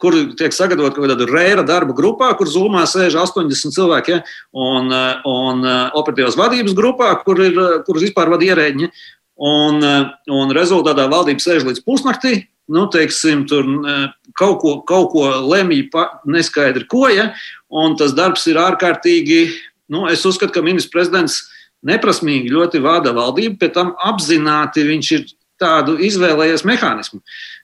kur 0.00 0.16
tiek 0.38 0.54
sagatavot 0.54 0.96
kaut 0.96 1.08
kāda 1.10 1.28
rēra 1.30 1.64
darba 1.66 1.94
grupā, 1.96 2.32
kur 2.38 2.50
zumā 2.50 2.84
sēž 2.88 3.18
80 3.22 3.74
cilvēki, 3.76 4.16
ja, 4.16 4.22
un, 4.52 4.90
un 5.26 5.68
operatīvās 5.98 6.38
vadības 6.38 6.76
grupā, 6.76 7.12
kur 7.24 7.40
ir, 7.44 7.60
kuras 7.86 8.06
vispār 8.08 8.32
vada 8.32 8.48
ierēģi. 8.48 8.90
Un, 9.46 9.82
un 10.32 10.52
rezultātā 10.56 11.04
valdība 11.12 11.44
sēž 11.44 11.66
līdz 11.66 11.82
pusnaktī, 11.84 12.46
nu, 12.72 12.86
teiksim, 12.88 13.44
tur 13.48 13.66
kaut 14.38 14.62
ko, 14.62 14.78
kaut 14.88 15.10
ko 15.12 15.26
lemj, 15.44 15.90
neskaidri 16.24 16.86
ko, 16.88 17.04
ja, 17.12 17.30
un 17.68 17.98
tas 18.00 18.14
darbs 18.16 18.46
ir 18.48 18.60
ārkārtīgi, 18.62 19.42
nu, 19.92 20.06
es 20.08 20.24
uzskatu, 20.26 20.54
ka 20.56 20.64
ministrs 20.64 20.94
prezidents 20.94 21.42
neprasmīgi 21.86 22.52
ļoti 22.54 22.80
vada 22.84 23.12
valdību, 23.16 23.58
pēc 23.60 23.76
tam 23.76 23.92
apzināti 24.02 24.86
viņš 24.88 25.12
ir 25.18 25.26
tādu 25.60 25.96
izvēlējies 26.04 26.64
mehānismu. 26.68 27.20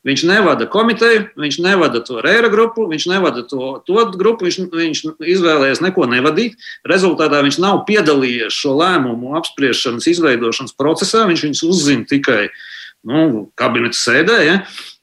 Viņš 0.07 0.25
nevada 0.27 0.67
komiteju, 0.71 1.29
viņš 1.39 1.59
nevada 1.63 2.03
to 2.03 2.19
rēra 2.25 2.51
grupu, 2.53 2.89
viņš 2.91 3.07
nevada 3.13 3.45
to, 3.47 3.77
to 3.87 4.07
grupu, 4.19 4.49
viņš, 4.49 4.59
viņš 4.73 5.03
izvēlējies 5.35 5.83
neko 5.85 6.09
nevadīt. 6.11 6.57
Rezultātā 6.89 7.43
viņš 7.45 7.61
nav 7.63 7.85
piedalījies 7.89 8.57
šo 8.57 8.75
lēmumu 8.81 9.37
apspriešanas, 9.39 10.09
izveidošanas 10.11 10.75
procesā, 10.79 11.27
viņš 11.31 11.47
viņus 11.47 11.65
uzzina 11.69 12.09
tikai 12.11 12.47
nu, 13.09 13.47
kabineta 13.59 13.99
sēdē. 13.99 14.39
Ja? 14.47 14.57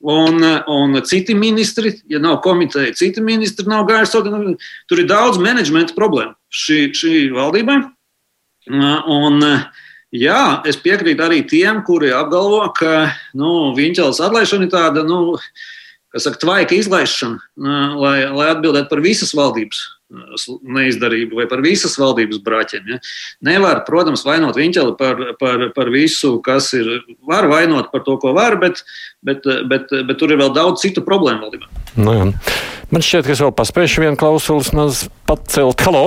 Un, 0.03 0.43
un 0.71 1.01
citi 1.07 1.35
ministri, 1.35 1.93
ja 2.11 2.21
nav 2.23 2.39
komiteja, 2.43 2.95
citi 2.97 3.23
ministri 3.23 3.67
nav 3.69 3.87
gājuši. 3.89 4.57
Tur 4.89 5.03
ir 5.03 5.09
daudz 5.09 5.39
menedžmenta 5.41 5.95
problēmu 5.97 6.35
šī, 6.51 6.89
šī 6.95 7.27
valdībai. 7.35 7.81
Un, 8.69 9.39
uh, 9.41 9.85
Jā, 10.15 10.61
es 10.65 10.79
piekrītu 10.81 11.21
arī 11.21 11.43
tiem, 11.45 11.83
kuri 11.85 12.09
apgalvo, 12.17 12.63
ka 12.73 13.11
nu, 13.37 13.75
Viņķels 13.77 14.21
atlaišana 14.25 14.65
ir 14.65 14.73
tāda, 14.73 15.03
nu, 15.05 15.37
kas 16.09 16.25
saka, 16.25 16.41
tvaika 16.41 16.73
izlaišana, 16.79 17.37
lai, 18.01 18.17
lai 18.33 18.49
atbildētu 18.55 18.89
par 18.89 19.03
visas 19.05 19.35
valdības 19.37 19.85
neizdarību 20.09 21.37
vai 21.37 21.45
par 21.49 21.61
visas 21.61 21.93
valdības 22.01 22.41
brāķiem. 22.41 22.87
Ja. 22.89 22.97
Nevar, 23.45 23.83
protams, 23.85 24.23
vainot 24.25 24.57
Viņķeli 24.57 24.95
par, 24.97 25.21
par, 25.41 25.67
par 25.75 25.91
visu, 25.93 26.39
kas 26.45 26.71
ir. 26.77 26.89
Var 27.29 27.45
vainot 27.51 27.91
par 27.93 28.01
to, 28.07 28.17
ko 28.21 28.33
var, 28.33 28.57
bet, 28.61 28.81
bet, 29.21 29.45
bet, 29.69 29.93
bet 30.09 30.17
tur 30.17 30.33
ir 30.33 30.41
vēl 30.41 30.53
daudz 30.55 30.81
citu 30.81 31.05
problēmu 31.05 31.45
valdībā. 31.45 31.69
Nu, 32.01 32.17
jā. 32.17 32.27
Man 32.89 33.05
šķiet, 33.05 33.27
ka 33.27 33.35
es 33.37 33.45
vēl 33.45 33.53
paspēju 33.53 34.07
vienu 34.07 34.17
klausuli 34.17 34.89
pacelt. 35.29 35.85
Halo! 35.85 36.05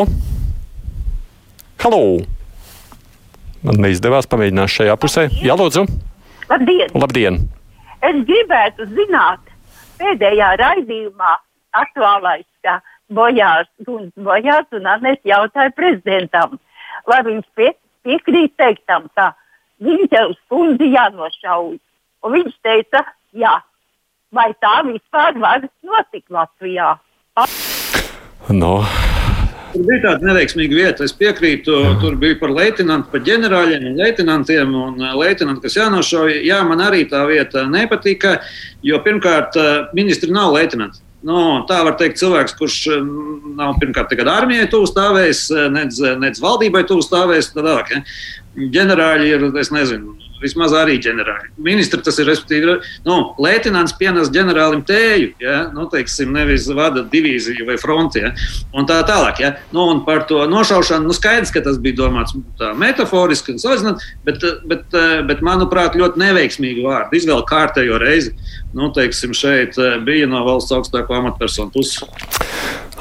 Halo! 1.82 2.02
Man 3.62 3.82
neizdevās 3.82 4.28
pamēģināt 4.30 4.72
šajā 4.74 4.96
pusē. 4.98 5.28
Jā, 5.42 5.56
lūdzu. 5.58 5.86
Labdien! 6.50 6.94
Labdien. 6.98 7.38
Es 8.02 8.16
gribētu 8.26 8.88
zināt, 8.96 9.52
pēdējā 10.00 10.48
raidījumā 10.58 11.36
aktuālais, 11.78 12.48
ka 12.66 12.80
Bojārs, 13.12 13.70
Bojārs 13.86 14.74
un 14.74 14.88
Arnēs 14.90 15.22
jautāja 15.28 15.70
prezidentam, 15.76 16.58
vai 17.06 17.20
viņš 17.28 17.46
pie, 17.54 17.70
piekrīt 18.02 18.56
teiktam, 18.58 19.06
ka 19.14 19.30
Viņķels 19.82 20.38
kundzi 20.50 20.92
jānošauj. 20.92 21.78
Un 22.22 22.34
viņš 22.36 22.58
teica, 22.62 23.02
jā. 23.34 23.56
Vai 24.32 24.52
tā 24.62 24.76
vispār 24.86 25.36
var 25.42 25.66
notikt 25.84 26.30
Latvijā? 26.32 26.94
No. 28.48 28.76
Tur 29.72 29.86
bija 29.88 30.02
tāda 30.02 30.28
neveiksmīga 30.28 30.76
vieta. 30.76 31.06
Es 31.06 31.14
piekrītu, 31.16 31.76
tur 32.02 32.16
bija 32.20 32.36
par 32.40 32.52
leitenantu, 32.52 33.08
par 33.12 33.22
ģenerāļiem 33.24 33.86
un 33.88 34.00
leitenantiem. 34.02 34.74
Un 34.76 35.00
eh, 35.00 35.14
leitenanti, 35.16 35.62
kas 35.64 35.78
jānošauj, 35.78 36.34
jā, 36.44 36.58
man 36.68 36.82
arī 36.84 37.06
tā 37.08 37.22
vieta 37.30 37.64
nepatika, 37.70 38.36
jo 38.84 39.00
pirmkārt, 39.04 39.56
eh, 39.56 39.72
ministri 39.96 40.34
nav 40.34 40.52
leitenanti. 40.56 41.00
Nu, 41.24 41.62
tā 41.68 41.78
var 41.86 41.96
teikt, 41.96 42.20
cilvēks, 42.20 42.56
kurš 42.58 42.78
eh, 42.92 43.06
nav 43.56 43.78
pirmkārt 43.80 44.12
armijai 44.26 44.68
tuvu 44.72 44.90
stāvējis, 44.90 45.46
nedz, 45.72 46.02
nedz 46.20 46.42
valdībai 46.42 46.84
tuvu 46.88 47.06
stāvējis. 47.06 47.54
Tādāk, 47.56 47.96
ja. 47.96 48.04
Ģenerāļi 48.76 49.32
ir, 49.32 49.48
es 49.56 49.72
nezinu, 49.72 50.18
vismaz 50.42 50.74
arī 50.76 50.98
ģenerāli. 51.02 51.52
Ministri 51.62 52.02
tas 52.04 52.18
ir, 52.20 52.28
respektīvi, 52.30 52.76
nu, 53.06 53.18
Lētinants 53.42 53.94
pienes 53.98 54.30
ģenerālim 54.34 54.84
tēju, 54.88 55.32
ja? 55.42 55.58
nu, 55.74 55.86
teiksim, 55.92 56.32
nevis 56.34 56.68
vada 56.74 57.04
divīziju 57.12 57.66
vai 57.68 57.78
fronti, 57.80 58.22
ja? 58.24 58.32
un 58.76 58.88
tā 58.88 59.00
tālāk. 59.08 59.42
Ja? 59.42 59.54
Nu, 59.74 59.88
un 59.92 60.04
par 60.06 60.26
to 60.30 60.42
nošaušanu, 60.50 61.08
nu, 61.08 61.16
skaidrs, 61.16 61.54
ka 61.54 61.64
tas 61.64 61.80
bija 61.82 62.02
domāts 62.04 62.36
tā 62.60 62.72
metaforiski, 62.78 63.56
bet, 64.26 64.44
bet, 64.68 64.86
bet, 65.28 65.44
manuprāt, 65.44 65.98
ļoti 65.98 66.22
neveiksmīgi 66.22 66.86
vārdi. 66.86 67.22
Izvēle 67.22 67.46
kārtējo 67.48 68.00
reizi, 68.02 68.36
nu, 68.76 68.92
teiksim, 68.94 69.36
šeit 69.36 69.78
bija 70.06 70.30
no 70.30 70.44
valsts 70.48 70.74
augstāko 70.76 71.18
amatpersonu 71.18 71.74
puses. 71.74 72.02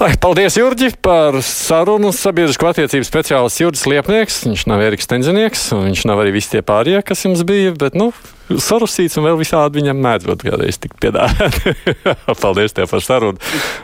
Ai, 0.01 0.15
paldies, 0.17 0.55
Jurģi, 0.57 0.95
par 1.05 1.35
sarunu. 1.45 2.09
Sabiedrisko 2.15 2.71
attiecību 2.71 3.05
speciālists 3.05 3.61
Jurģis 3.61 3.83
Liepnieks. 3.85 4.37
Viņš 4.47 4.63
nav 4.71 4.81
Eriks 4.81 5.05
Tenzinieks, 5.05 5.67
un 5.75 5.83
viņš 5.91 6.01
nav 6.09 6.23
arī 6.23 6.31
visi 6.33 6.49
tie 6.55 6.63
pārējie, 6.65 7.03
kas 7.05 7.21
jums 7.31 7.45
bija. 7.47 7.73
Bet, 7.79 7.95
nu, 7.97 8.11
sarusīts 8.59 9.17
un 9.19 9.25
vēl 9.27 9.39
visādi 9.39 9.79
viņam 9.79 10.01
mēdz 10.03 10.27
būt 10.27 10.45
kādreiz 10.45 10.79
tik 10.81 10.95
piedāvāt. 11.01 11.57
paldies 12.43 12.75
tev 12.75 12.89
par 12.91 13.03
sarunu. 13.03 13.39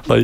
Lai 0.10 0.20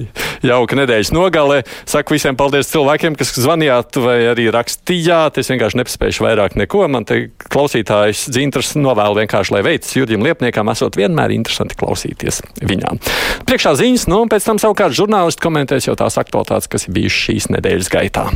jauka 0.45 0.77
nedēļas 0.79 1.13
nogalē. 1.15 1.61
Saku 1.89 2.17
visiem 2.17 2.37
paldies 2.39 2.71
cilvēkiem, 2.73 3.17
kas 3.19 3.33
zvanījāt 3.37 3.99
vai 4.03 4.17
arī 4.33 4.49
rakstījāt. 4.53 5.39
Es 5.41 5.51
vienkārši 5.53 5.79
nepaspēju 5.81 6.27
vairāk 6.27 6.57
neko. 6.59 6.85
Man 6.91 7.07
te 7.09 7.21
klausītājs 7.53 8.27
dzintrs 8.33 8.75
novēl 8.79 9.17
vienkārši, 9.23 9.55
lai 9.55 9.63
veids 9.65 9.95
Jurģim 9.97 10.25
Liepniekam 10.25 10.71
esot 10.73 10.99
vienmēr 10.99 11.35
interesanti 11.35 11.79
klausīties 11.79 12.43
viņām. 12.63 13.01
Priekšā 13.47 13.75
ziņas, 13.79 14.09
nu 14.11 14.23
un 14.25 14.31
pēc 14.31 14.49
tam 14.49 14.61
savukārt 14.61 14.95
žurnālisti 14.97 15.43
komentēs 15.43 15.89
jau 15.89 15.97
tās 15.99 16.19
aktualitātes, 16.21 16.71
kas 16.71 16.87
ir 16.87 16.97
bijušas 16.99 17.25
šīs 17.29 17.49
nedēļas 17.55 17.91
gaitā. 17.93 18.27